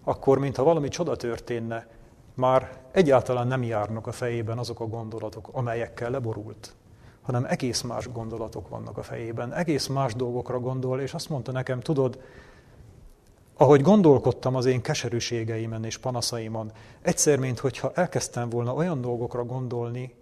[0.04, 1.86] akkor, mintha valami csoda történne,
[2.34, 6.74] már egyáltalán nem járnak a fejében azok a gondolatok, amelyekkel leborult,
[7.28, 11.80] hanem egész más gondolatok vannak a fejében, egész más dolgokra gondol, és azt mondta nekem,
[11.80, 12.20] tudod,
[13.56, 20.14] ahogy gondolkodtam az én keserűségeimen és panaszaimon, egyszer, mint hogyha elkezdtem volna olyan dolgokra gondolni,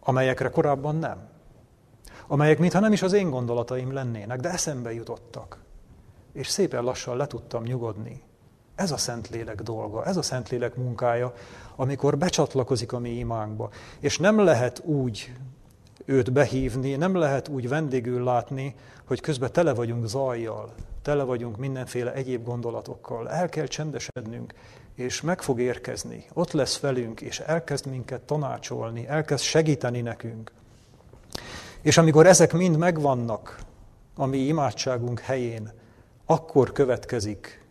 [0.00, 1.28] amelyekre korábban nem.
[2.26, 5.58] Amelyek mintha nem is az én gondolataim lennének, de eszembe jutottak.
[6.32, 8.22] És szépen lassan le tudtam nyugodni.
[8.74, 11.32] Ez a Szentlélek dolga, ez a Szentlélek munkája,
[11.76, 13.70] amikor becsatlakozik a mi imánkba.
[14.00, 15.32] És nem lehet úgy
[16.04, 22.12] őt behívni, nem lehet úgy vendégül látni, hogy közben tele vagyunk zajjal, tele vagyunk mindenféle
[22.12, 23.30] egyéb gondolatokkal.
[23.30, 24.54] El kell csendesednünk,
[24.94, 26.24] és meg fog érkezni.
[26.32, 30.52] Ott lesz velünk, és elkezd minket tanácsolni, elkezd segíteni nekünk.
[31.80, 33.58] És amikor ezek mind megvannak
[34.14, 35.72] a mi imádságunk helyén,
[36.26, 37.64] akkor következik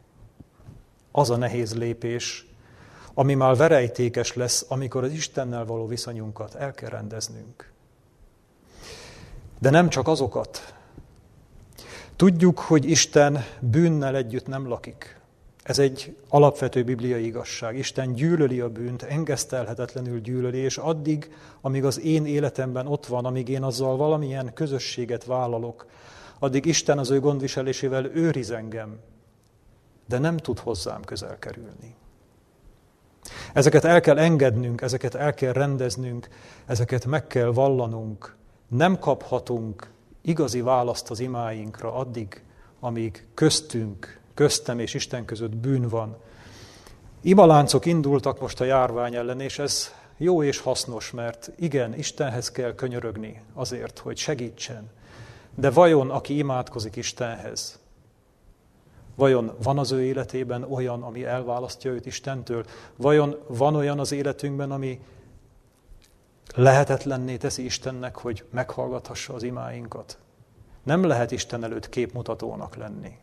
[1.11, 2.45] az a nehéz lépés,
[3.13, 7.70] ami már verejtékes lesz, amikor az Istennel való viszonyunkat el kell rendeznünk.
[9.62, 10.74] De nem csak azokat.
[12.15, 15.19] Tudjuk, hogy Isten bűnnel együtt nem lakik.
[15.63, 17.78] Ez egy alapvető bibliai igazság.
[17.78, 23.50] Isten gyűlöli a bűnt, engesztelhetetlenül gyűlöli, és addig, amíg az én életemben ott van, amíg
[23.50, 25.86] én azzal valamilyen közösséget vállalok,
[26.39, 29.00] addig Isten az ő gondviselésével őriz engem,
[30.08, 31.95] de nem tud hozzám közel kerülni.
[33.54, 36.28] Ezeket el kell engednünk, ezeket el kell rendeznünk,
[36.65, 38.39] ezeket meg kell vallanunk.
[38.75, 42.43] Nem kaphatunk igazi választ az imáinkra addig,
[42.79, 46.17] amíg köztünk, köztem és Isten között bűn van.
[47.21, 52.75] Imaláncok indultak most a járvány ellen, és ez jó és hasznos, mert igen, Istenhez kell
[52.75, 54.89] könyörögni azért, hogy segítsen.
[55.55, 57.79] De vajon, aki imádkozik Istenhez,
[59.15, 62.65] vajon van az ő életében olyan, ami elválasztja őt Istentől?
[62.95, 64.99] Vajon van olyan az életünkben, ami
[66.55, 70.17] lehetetlenné teszi Istennek, hogy meghallgathassa az imáinkat?
[70.83, 73.17] Nem lehet Isten előtt képmutatónak lenni.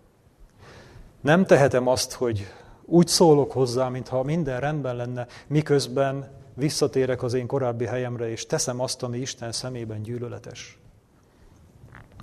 [1.21, 2.47] Nem tehetem azt, hogy
[2.85, 8.81] úgy szólok hozzá, mintha minden rendben lenne, miközben visszatérek az én korábbi helyemre, és teszem
[8.81, 10.79] azt, ami Isten szemében gyűlöletes.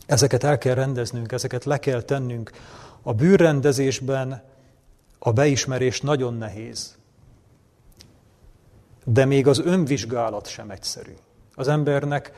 [0.06, 2.52] Ezeket el kell rendeznünk, ezeket le kell tennünk.
[3.02, 4.44] A bűrrendezésben
[5.20, 6.98] a beismerés nagyon nehéz.
[9.08, 11.14] De még az önvizsgálat sem egyszerű.
[11.56, 12.32] Az embernek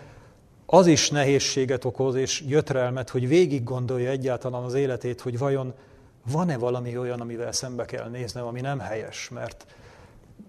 [0.65, 5.73] az is nehézséget okoz és jötrelmet, hogy végig gondolja egyáltalán az életét, hogy vajon
[6.32, 9.65] van-e valami olyan, amivel szembe kell néznem, ami nem helyes, mert,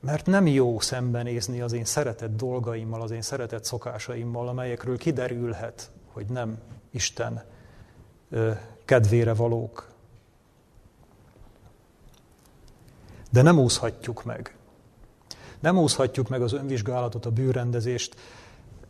[0.01, 6.27] mert nem jó szembenézni az én szeretett dolgaimmal, az én szeretett szokásaimmal, amelyekről kiderülhet, hogy
[6.27, 6.59] nem
[6.91, 7.45] Isten
[8.85, 9.89] kedvére valók.
[13.31, 14.58] De nem úszhatjuk meg.
[15.61, 18.17] Nem úszhatjuk meg az önvizsgálatot, a bűrendezést.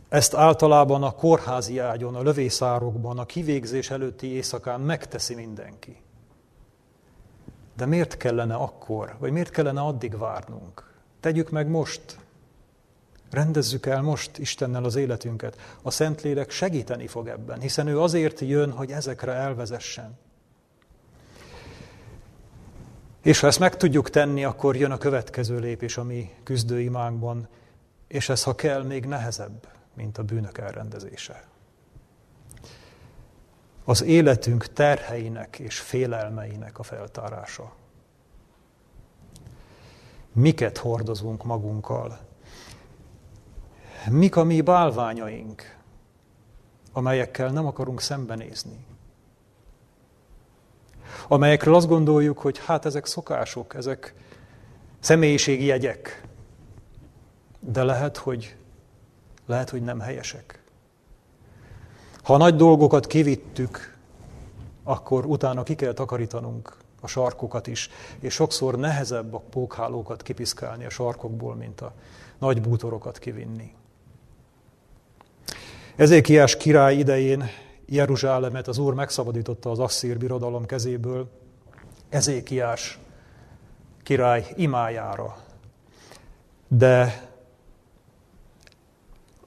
[0.08, 5.96] Ezt általában a kórházi ágyon, a lövészárokban, a kivégzés előtti éjszakán megteszi mindenki.
[7.76, 10.92] De miért kellene akkor, vagy miért kellene addig várnunk?
[11.20, 12.18] Tegyük meg most.
[13.30, 15.56] Rendezzük el most Istennel az életünket.
[15.82, 20.18] A Szentlélek segíteni fog ebben, hiszen ő azért jön, hogy ezekre elvezessen.
[23.28, 27.48] És ha ezt meg tudjuk tenni, akkor jön a következő lépés a mi küzdőimánkban,
[28.06, 31.44] és ez, ha kell, még nehezebb, mint a bűnök elrendezése.
[33.84, 37.72] Az életünk terheinek és félelmeinek a feltárása.
[40.32, 42.18] Miket hordozunk magunkkal?
[44.10, 45.76] Mik a mi bálványaink,
[46.92, 48.84] amelyekkel nem akarunk szembenézni?
[51.28, 54.14] Amelyekről azt gondoljuk, hogy hát ezek szokások, ezek
[55.00, 56.22] személyiségi jegyek,
[57.60, 58.56] de lehet, hogy,
[59.46, 60.62] lehet, hogy nem helyesek.
[62.22, 63.96] Ha nagy dolgokat kivittük,
[64.84, 67.90] akkor utána ki kell takarítanunk a sarkokat is,
[68.20, 71.92] és sokszor nehezebb a pókhálókat kipiszkálni a sarkokból, mint a
[72.38, 73.74] nagy bútorokat kivinni.
[75.96, 77.44] Ezékiás király idején
[77.90, 81.28] Jeruzsálemet az Úr megszabadította az asszír birodalom kezéből,
[82.08, 82.98] Ezékiás
[84.02, 85.36] király imájára.
[86.68, 87.28] De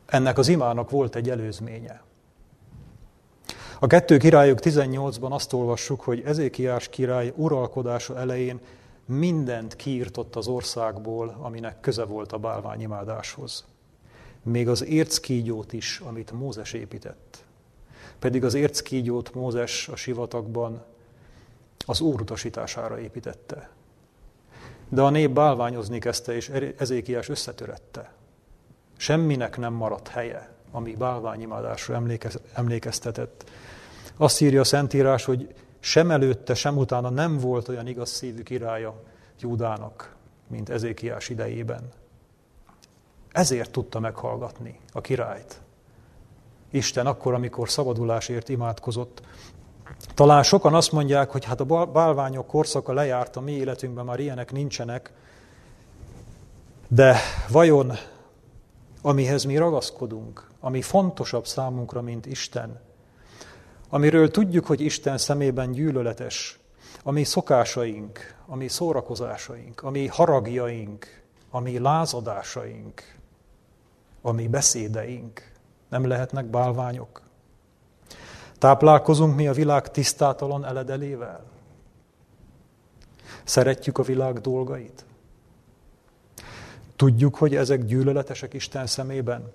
[0.06, 2.02] ennek az imának volt egy előzménye.
[3.80, 8.60] A kettő királyok 18-ban azt olvassuk, hogy Ezékiás király uralkodása elején
[9.06, 13.66] mindent kiírtott az országból, aminek köze volt a bálványimádáshoz.
[14.44, 17.44] Még az érckígyót is, amit Mózes épített.
[18.22, 20.84] Pedig az érckígyót Mózes a sivatagban
[21.86, 23.70] az Úr utasítására építette.
[24.90, 28.14] De a nép bálványozni kezdte, és Ezékiás összetörette.
[28.98, 32.02] Semminek nem maradt helye, ami bálványimádásra
[32.54, 33.50] emlékeztetett.
[34.18, 39.02] Azt írja a Szentírás, hogy sem előtte, sem utána nem volt olyan igaz szívű királya
[39.40, 40.16] Júdának,
[40.48, 41.90] mint Ezékiás idejében.
[43.32, 45.62] Ezért tudta meghallgatni a királyt.
[46.72, 49.22] Isten akkor, amikor szabadulásért imádkozott.
[50.14, 54.52] Talán sokan azt mondják, hogy hát a bálványok korszaka lejárt, a mi életünkben már ilyenek
[54.52, 55.12] nincsenek,
[56.88, 57.18] de
[57.50, 57.94] vajon
[59.02, 62.80] amihez mi ragaszkodunk, ami fontosabb számunkra, mint Isten,
[63.90, 66.60] amiről tudjuk, hogy Isten szemében gyűlöletes,
[67.04, 73.16] ami szokásaink, ami szórakozásaink, ami haragjaink, ami lázadásaink,
[74.22, 75.51] ami beszédeink,
[75.92, 77.22] nem lehetnek bálványok?
[78.58, 81.44] Táplálkozunk mi a világ tisztátalan eledelével?
[83.44, 85.06] Szeretjük a világ dolgait?
[86.96, 89.52] Tudjuk, hogy ezek gyűlöletesek Isten szemében?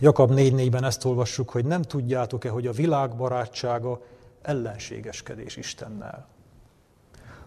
[0.00, 4.00] Jakab 4.4-ben ezt olvassuk, hogy nem tudjátok-e, hogy a világ barátsága
[4.42, 6.26] ellenségeskedés Istennel?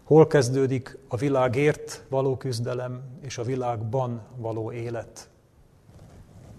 [0.03, 5.29] Hol kezdődik a világért való küzdelem és a világban való élet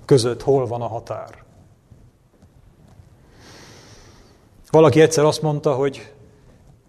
[0.08, 1.44] között, hol van a határ?
[4.70, 6.14] Valaki egyszer azt mondta, hogy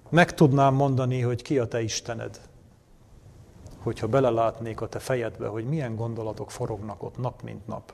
[0.10, 2.40] meg tudnám mondani, hogy ki a te Istened,
[3.78, 7.94] hogyha belelátnék a te fejedbe, hogy milyen gondolatok forognak ott nap mint nap.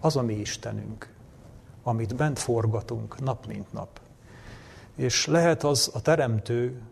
[0.00, 1.14] Az a mi Istenünk,
[1.82, 4.00] amit bent forgatunk nap mint nap.
[4.94, 6.82] És lehet az a teremtő,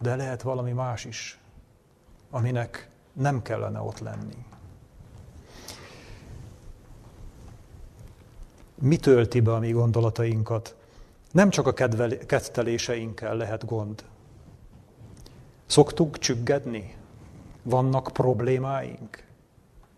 [0.00, 1.40] de lehet valami más is,
[2.30, 4.44] aminek nem kellene ott lenni.
[8.80, 10.74] Mi tölti be a mi gondolatainkat?
[11.32, 11.72] Nem csak a
[12.26, 14.04] ketteléseinkkel lehet gond.
[15.66, 16.96] Szoktuk csüggedni?
[17.62, 19.24] Vannak problémáink?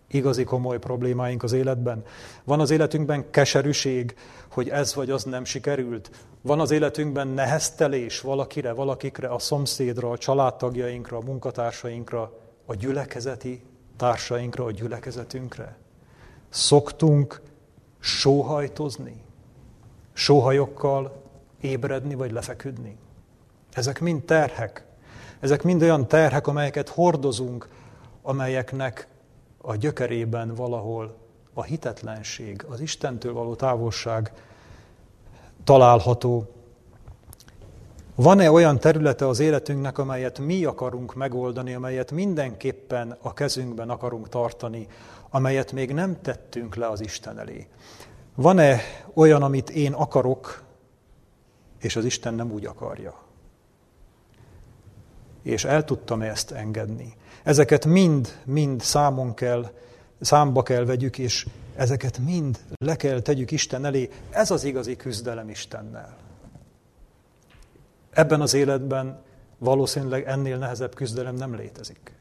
[0.08, 2.04] Igazi komoly problémáink az életben?
[2.44, 4.14] Van az életünkben keserűség,
[4.48, 6.10] hogy ez vagy az nem sikerült?
[6.40, 12.32] Van az életünkben neheztelés valakire, valakikre, a szomszédra, a családtagjainkra, a munkatársainkra,
[12.66, 13.62] a gyülekezeti
[13.96, 15.76] társainkra, a gyülekezetünkre?
[16.48, 17.40] Szoktunk
[18.02, 19.22] sóhajtozni?
[20.12, 21.22] Sóhajokkal
[21.60, 22.96] ébredni vagy lefeküdni?
[23.72, 24.84] Ezek mind terhek.
[25.40, 27.68] Ezek mind olyan terhek, amelyeket hordozunk,
[28.22, 29.08] amelyeknek
[29.60, 31.16] a gyökerében valahol
[31.54, 34.32] a hitetlenség, az Istentől való távolság
[35.64, 36.46] található.
[38.14, 44.86] Van-e olyan területe az életünknek, amelyet mi akarunk megoldani, amelyet mindenképpen a kezünkben akarunk tartani,
[45.34, 47.66] amelyet még nem tettünk le az Isten elé?
[48.34, 48.80] Van-e
[49.14, 50.62] olyan, amit én akarok,
[51.80, 53.14] és az Isten nem úgy akarja?
[55.42, 57.14] És el tudtam ezt engedni?
[57.42, 59.70] Ezeket mind, mind számon kell,
[60.20, 64.10] számba kell vegyük, és ezeket mind le kell tegyük Isten elé.
[64.30, 66.16] Ez az igazi küzdelem Istennel.
[68.10, 69.22] Ebben az életben
[69.58, 72.12] valószínűleg ennél nehezebb küzdelem nem létezik.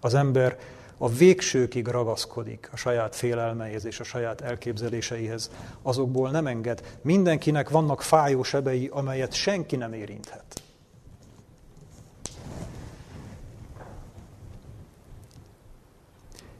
[0.00, 0.58] Az ember
[0.98, 5.50] a végsőkig ragaszkodik a saját félelmeihez és a saját elképzeléseihez,
[5.82, 6.98] azokból nem enged.
[7.02, 10.62] Mindenkinek vannak fájó sebei, amelyet senki nem érinthet.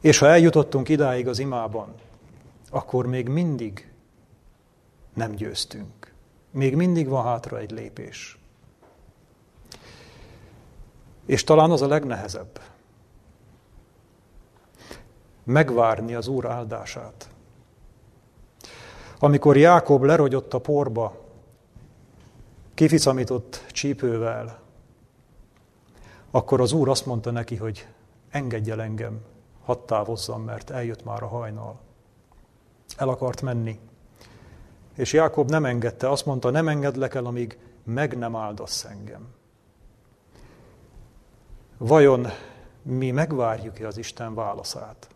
[0.01, 1.95] És ha eljutottunk idáig az imában,
[2.71, 3.89] akkor még mindig
[5.15, 6.13] nem győztünk.
[6.51, 8.39] Még mindig van hátra egy lépés.
[11.27, 12.61] És talán az a legnehezebb.
[15.45, 17.29] Megvárni az Úr áldását.
[19.19, 21.17] Amikor Jákob lerogyott a porba,
[22.75, 24.61] kificamított csípővel,
[26.31, 27.89] akkor az Úr azt mondta neki, hogy
[28.31, 29.21] engedj el engem,
[29.65, 31.81] hadd távozzam, mert eljött már a hajnal.
[32.97, 33.79] El akart menni.
[34.97, 39.27] És Jákob nem engedte, azt mondta, nem engedlek el, amíg meg nem áldasz engem.
[41.79, 42.27] Vajon
[42.83, 45.14] mi megvárjuk-e az Isten válaszát?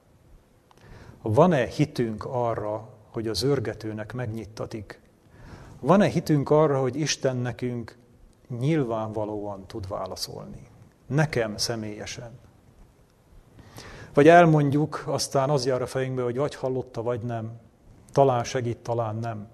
[1.22, 5.00] Van-e hitünk arra, hogy az örgetőnek megnyittatik?
[5.80, 7.96] Van-e hitünk arra, hogy Isten nekünk
[8.58, 10.66] nyilvánvalóan tud válaszolni?
[11.06, 12.30] Nekem személyesen.
[14.14, 17.60] Vagy elmondjuk, aztán az jár a fejünkbe, hogy vagy hallotta, vagy nem.
[18.12, 19.48] Talán segít, talán nem.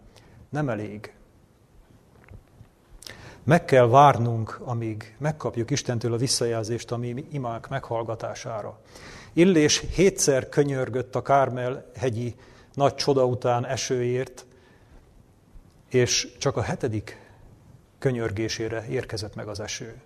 [0.49, 1.15] Nem elég.
[3.45, 8.79] Meg kell várnunk, amíg megkapjuk Istentől a visszajelzést a mi imák meghallgatására.
[9.37, 12.35] Illés hétszer könyörgött a Kármel hegyi
[12.75, 14.47] nagy csoda után esőért,
[15.89, 17.23] és csak a hetedik
[17.99, 20.01] könyörgésére érkezett meg az eső.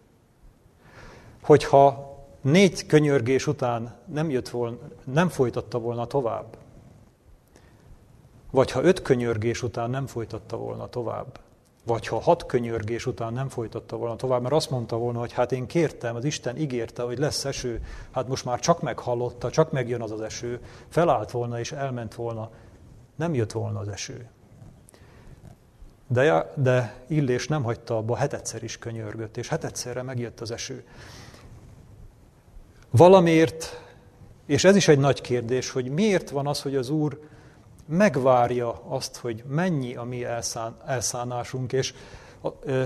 [1.43, 6.57] Hogyha négy könyörgés után nem jött volna, nem folytatta volna tovább,
[8.51, 11.41] vagy ha öt könyörgés után nem folytatta volna tovább,
[11.89, 15.53] vagy ha hat könyörgés után nem folytatta volna tovább, mert azt mondta volna, hogy hát
[15.53, 20.03] én kértem, az Isten ígérte, hogy lesz eső, hát most már csak meghallotta, csak megjön
[20.03, 22.51] az az eső, felállt volna és elment volna,
[23.17, 24.29] nem jött volna az eső.
[26.07, 30.85] De, de Illés nem hagyta abba, hetedszer is könyörgött, és hetedszerre megjött az eső.
[32.91, 33.83] Valamiért,
[34.47, 37.21] és ez is egy nagy kérdés, hogy miért van az, hogy az Úr
[37.89, 41.95] megvárja azt, hogy mennyi a mi elszán, elszánásunk, és
[42.61, 42.83] ö,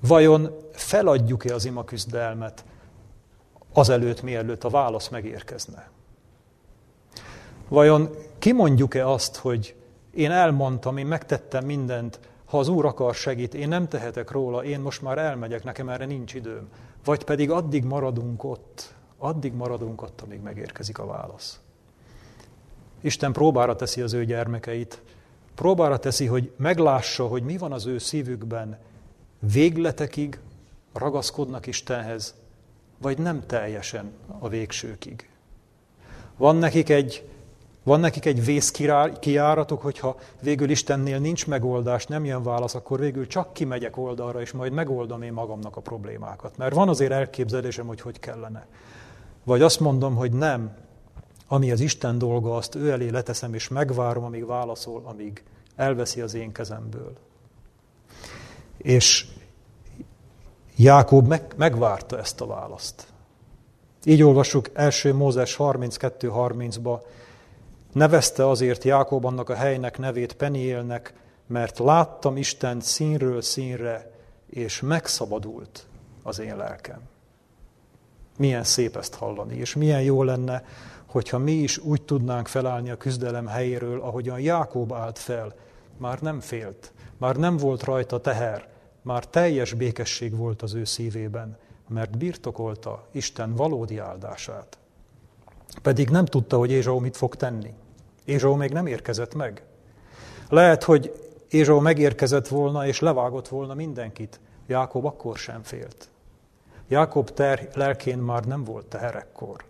[0.00, 2.64] vajon feladjuk-e az ima küzdelmet
[3.72, 5.90] azelőtt, mielőtt a válasz megérkezne?
[7.68, 9.74] Vajon kimondjuk-e azt, hogy
[10.14, 14.80] én elmondtam, én megtettem mindent, ha az Úr akar segít, én nem tehetek róla, én
[14.80, 16.68] most már elmegyek, nekem erre nincs időm.
[17.04, 21.60] Vagy pedig addig maradunk ott, addig maradunk ott, amíg megérkezik a válasz.
[23.00, 25.02] Isten próbára teszi az ő gyermekeit,
[25.54, 28.78] próbára teszi, hogy meglássa, hogy mi van az ő szívükben,
[29.52, 30.38] végletekig
[30.92, 32.34] ragaszkodnak Istenhez,
[32.98, 35.28] vagy nem teljesen a végsőkig.
[36.36, 37.28] Van nekik egy,
[37.82, 43.52] van nekik egy vészkiáratok, hogyha végül Istennél nincs megoldás, nem jön válasz, akkor végül csak
[43.52, 46.56] kimegyek oldalra, és majd megoldom én magamnak a problémákat.
[46.56, 48.66] Mert van azért elképzelésem, hogy hogy kellene.
[49.44, 50.76] Vagy azt mondom, hogy nem,
[51.52, 55.42] ami az Isten dolga, azt ő elé leteszem, és megvárom, amíg válaszol, amíg
[55.76, 57.12] elveszi az én kezemből.
[58.76, 59.26] És
[60.76, 63.06] Jákob meg, megvárta ezt a választ.
[64.04, 67.00] Így olvassuk első Mózes 32.30-ba,
[67.92, 71.14] nevezte azért Jákob annak a helynek nevét Peniélnek,
[71.46, 74.12] mert láttam Isten színről színre,
[74.50, 75.86] és megszabadult
[76.22, 77.00] az én lelkem.
[78.36, 80.64] Milyen szép ezt hallani, és milyen jó lenne,
[81.10, 85.54] hogyha mi is úgy tudnánk felállni a küzdelem helyéről, ahogyan Jákob állt fel,
[85.96, 88.68] már nem félt, már nem volt rajta teher,
[89.02, 91.58] már teljes békesség volt az ő szívében,
[91.88, 94.78] mert birtokolta Isten valódi áldását.
[95.82, 97.74] Pedig nem tudta, hogy Ézsau mit fog tenni.
[98.24, 99.62] Ézsau még nem érkezett meg.
[100.48, 101.12] Lehet, hogy
[101.48, 104.40] Ézsau megérkezett volna, és levágott volna mindenkit.
[104.66, 106.10] Jákob akkor sem félt.
[106.88, 109.68] Jákob ter lelkén már nem volt teherekkor.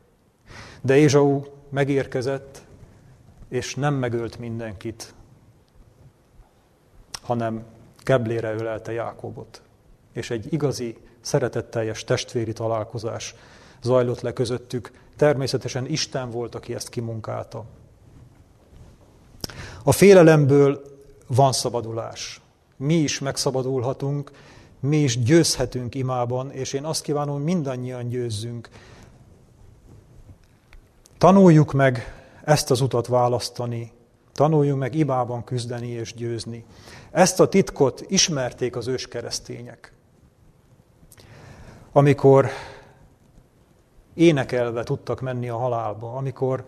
[0.81, 2.63] De Ézsau megérkezett,
[3.49, 5.15] és nem megölt mindenkit,
[7.23, 7.65] hanem
[7.99, 9.63] keblére ölelte Jákobot.
[10.13, 13.35] És egy igazi, szeretetteljes testvéri találkozás
[13.83, 14.91] zajlott le közöttük.
[15.17, 17.65] Természetesen Isten volt, aki ezt kimunkálta.
[19.83, 20.83] A félelemből
[21.27, 22.41] van szabadulás.
[22.77, 24.31] Mi is megszabadulhatunk,
[24.81, 28.69] mi is győzhetünk imában, és én azt kívánom, hogy mindannyian győzzünk.
[31.21, 32.15] Tanuljuk meg
[32.45, 33.93] ezt az utat választani,
[34.33, 36.65] tanuljunk meg imában küzdeni és győzni.
[37.11, 39.93] Ezt a titkot ismerték az őskeresztények.
[41.93, 42.49] Amikor
[44.15, 46.65] énekelve tudtak menni a halálba, amikor,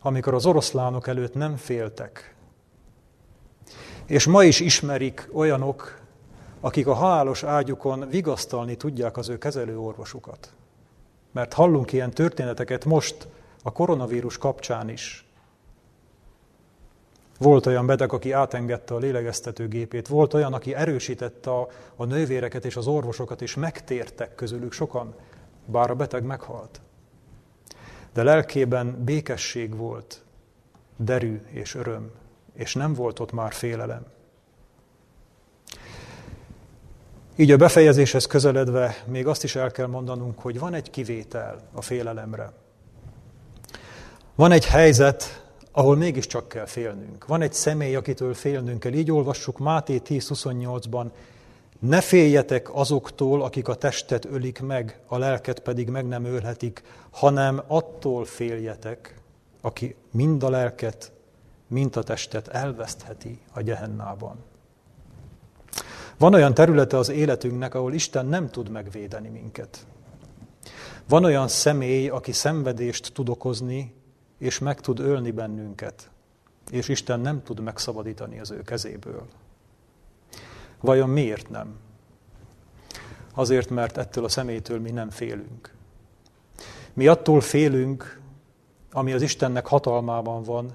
[0.00, 2.34] amikor az oroszlánok előtt nem féltek.
[4.06, 6.00] És ma is ismerik olyanok,
[6.60, 10.52] akik a halálos ágyukon vigasztalni tudják az ő kezelő orvosukat.
[11.32, 13.28] Mert hallunk ilyen történeteket most
[13.66, 15.26] a koronavírus kapcsán is.
[17.38, 22.76] Volt olyan beteg, aki átengedte a lélegeztetőgépét, volt olyan, aki erősítette a, a nővéreket és
[22.76, 25.14] az orvosokat, és megtértek közülük sokan,
[25.66, 26.80] bár a beteg meghalt.
[28.12, 30.22] De lelkében békesség volt,
[30.96, 32.10] derű és öröm,
[32.52, 34.06] és nem volt ott már félelem.
[37.36, 41.82] Így a befejezéshez közeledve még azt is el kell mondanunk, hogy van egy kivétel a
[41.82, 42.52] félelemre.
[44.36, 47.26] Van egy helyzet, ahol mégiscsak kell félnünk.
[47.26, 48.92] Van egy személy, akitől félnünk kell.
[48.92, 51.10] Így olvassuk Máté 10.28-ban,
[51.78, 57.62] ne féljetek azoktól, akik a testet ölik meg, a lelket pedig meg nem ölhetik, hanem
[57.66, 59.20] attól féljetek,
[59.60, 61.12] aki mind a lelket,
[61.66, 64.36] mind a testet elvesztheti a gyehennában.
[66.16, 69.86] Van olyan területe az életünknek, ahol Isten nem tud megvédeni minket.
[71.08, 73.94] Van olyan személy, aki szenvedést tud okozni,
[74.44, 76.10] és meg tud ölni bennünket,
[76.70, 79.26] és Isten nem tud megszabadítani az ő kezéből.
[80.80, 81.76] Vajon miért nem?
[83.34, 85.74] Azért, mert ettől a személytől mi nem félünk.
[86.92, 88.20] Mi attól félünk,
[88.92, 90.74] ami az Istennek hatalmában van,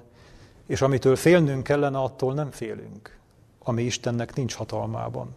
[0.66, 3.18] és amitől félnünk kellene, attól nem félünk,
[3.58, 5.36] ami Istennek nincs hatalmában.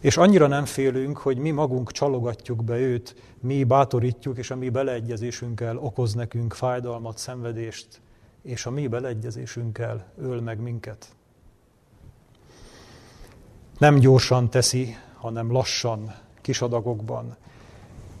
[0.00, 4.68] És annyira nem félünk, hogy mi magunk csalogatjuk be őt, mi bátorítjuk, és a mi
[4.68, 8.00] beleegyezésünkkel okoz nekünk fájdalmat, szenvedést,
[8.42, 11.06] és a mi beleegyezésünkkel öl meg minket.
[13.78, 17.36] Nem gyorsan teszi, hanem lassan, kis adagokban.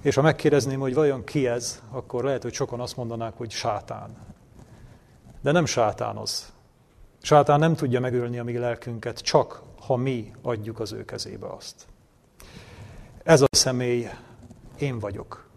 [0.02, 4.16] És ha megkérdezném, hogy vajon ki ez, akkor lehet, hogy sokan azt mondanák, hogy sátán.
[5.40, 6.52] De nem sátán az.
[7.22, 11.86] Sátán nem tudja megölni a mi lelkünket, csak ha mi adjuk az ő kezébe azt.
[13.22, 14.08] Ez a személy
[14.78, 15.48] én vagyok.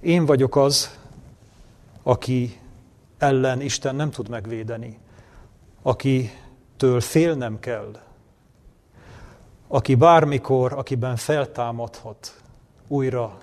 [0.00, 0.98] Én vagyok az,
[2.02, 2.60] aki
[3.18, 4.98] ellen Isten nem tud megvédeni,
[5.82, 8.00] akitől félnem kell,
[9.68, 12.42] aki bármikor, akiben feltámadhat
[12.88, 13.38] újra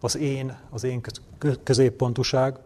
[0.00, 1.00] az én, az én
[1.62, 2.58] középpontuság,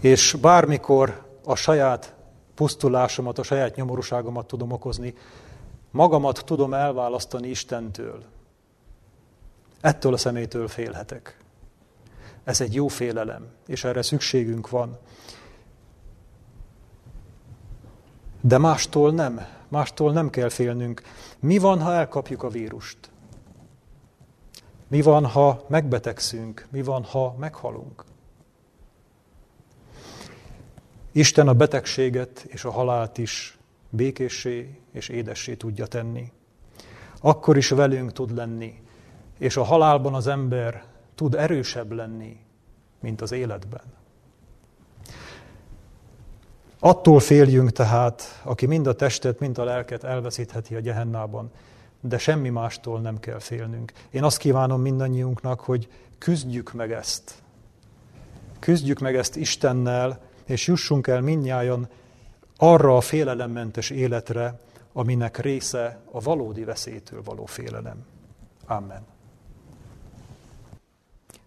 [0.00, 2.15] és bármikor a saját
[2.56, 5.14] pusztulásomat, a saját nyomorúságomat tudom okozni,
[5.90, 8.24] magamat tudom elválasztani Istentől.
[9.80, 11.38] Ettől a szemétől félhetek.
[12.44, 14.98] Ez egy jó félelem, és erre szükségünk van.
[18.40, 19.46] De mástól nem.
[19.68, 21.02] mástól nem kell félnünk.
[21.38, 23.10] Mi van, ha elkapjuk a vírust?
[24.88, 26.66] Mi van, ha megbetegszünk?
[26.70, 28.04] Mi van, ha meghalunk?
[31.16, 33.58] Isten a betegséget és a halált is
[33.90, 36.32] békéssé és édessé tudja tenni.
[37.20, 38.80] Akkor is velünk tud lenni,
[39.38, 42.36] és a halálban az ember tud erősebb lenni,
[43.00, 43.82] mint az életben.
[46.78, 51.50] Attól féljünk tehát, aki mind a testet, mind a lelket elveszítheti a gyehennában,
[52.00, 53.92] de semmi mástól nem kell félnünk.
[54.10, 55.88] Én azt kívánom mindannyiunknak, hogy
[56.18, 57.34] küzdjük meg ezt.
[58.58, 61.88] Küzdjük meg ezt Istennel, és jussunk el mindnyájan
[62.56, 64.60] arra a félelemmentes életre,
[64.92, 68.04] aminek része a valódi veszélytől való félelem.
[68.66, 69.06] Amen.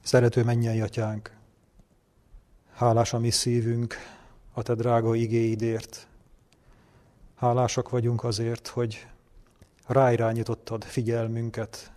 [0.02, 1.32] Szerető mennyei atyánk,
[2.74, 3.96] hálás a mi szívünk
[4.54, 6.08] a te drága igéidért.
[7.36, 9.08] Hálásak vagyunk azért, hogy
[9.88, 11.92] ráirányítottad figyelmünket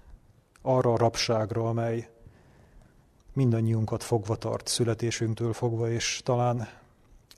[0.63, 2.09] arra a rabságra, amely
[3.33, 6.69] mindannyiunkat fogva tart születésünktől fogva, és talán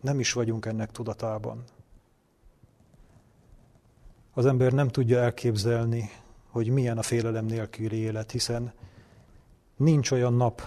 [0.04, 1.64] nem is vagyunk ennek tudatában.
[4.32, 6.10] Az ember nem tudja elképzelni,
[6.48, 8.72] hogy milyen a félelem nélküli élet, hiszen
[9.76, 10.62] nincs olyan nap,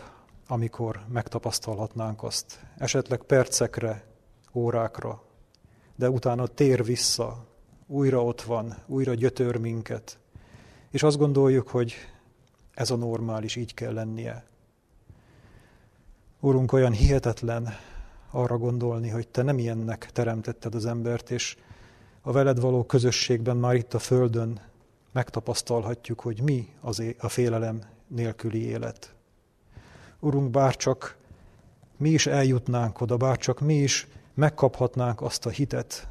[0.47, 2.59] amikor megtapasztalhatnánk azt.
[2.77, 4.05] Esetleg percekre,
[4.53, 5.23] órákra,
[5.95, 7.45] de utána tér vissza,
[7.88, 10.19] újra ott van, újra gyötör minket,
[10.91, 11.93] és azt gondoljuk, hogy
[12.73, 14.45] ez a normális, így kell lennie.
[16.39, 17.73] Úrunk, olyan hihetetlen
[18.32, 21.57] arra gondolni, hogy Te nem ilyennek teremtetted az embert, és
[22.21, 24.59] a veled való közösségben már itt a Földön
[25.11, 29.15] megtapasztalhatjuk, hogy mi az a félelem nélküli élet.
[30.19, 31.17] Urunk, bárcsak
[31.97, 36.07] mi is eljutnánk oda, bárcsak mi is megkaphatnánk azt a hitet,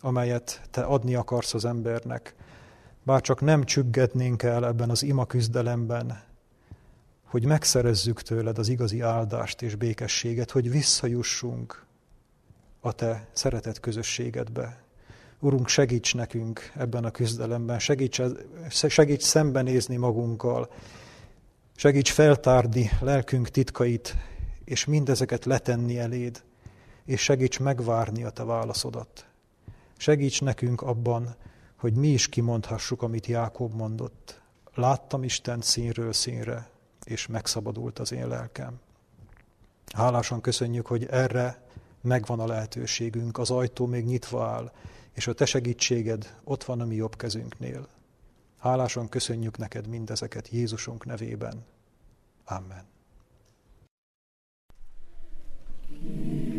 [0.00, 2.34] amelyet te adni akarsz az embernek,
[3.02, 6.22] bár csak nem csüggetnénk el ebben az ima küzdelemben,
[7.30, 11.84] hogy megszerezzük tőled az igazi áldást és békességet, hogy visszajussunk
[12.80, 14.82] a te szeretett közösségedbe.
[15.38, 18.20] Urunk, segíts nekünk ebben a küzdelemben, segíts,
[18.68, 20.72] segíts szembenézni magunkkal,
[21.76, 24.16] segíts feltárni lelkünk titkait,
[24.64, 26.42] és mindezeket letenni eléd,
[27.04, 29.26] és segíts megvárni a te válaszodat.
[29.96, 31.34] Segíts nekünk abban,
[31.76, 34.40] hogy mi is kimondhassuk, amit Jákob mondott.
[34.74, 36.70] Láttam Isten színről színre,
[37.04, 38.80] és megszabadult az én lelkem.
[39.94, 41.62] Hálásan köszönjük, hogy erre
[42.00, 44.72] megvan a lehetőségünk, az ajtó még nyitva áll,
[45.12, 47.88] és a te segítséged ott van a mi jobb kezünknél.
[48.58, 51.64] Hálásan köszönjük neked mindezeket Jézusunk nevében.
[52.44, 52.84] Amen.
[55.90, 56.49] Amen.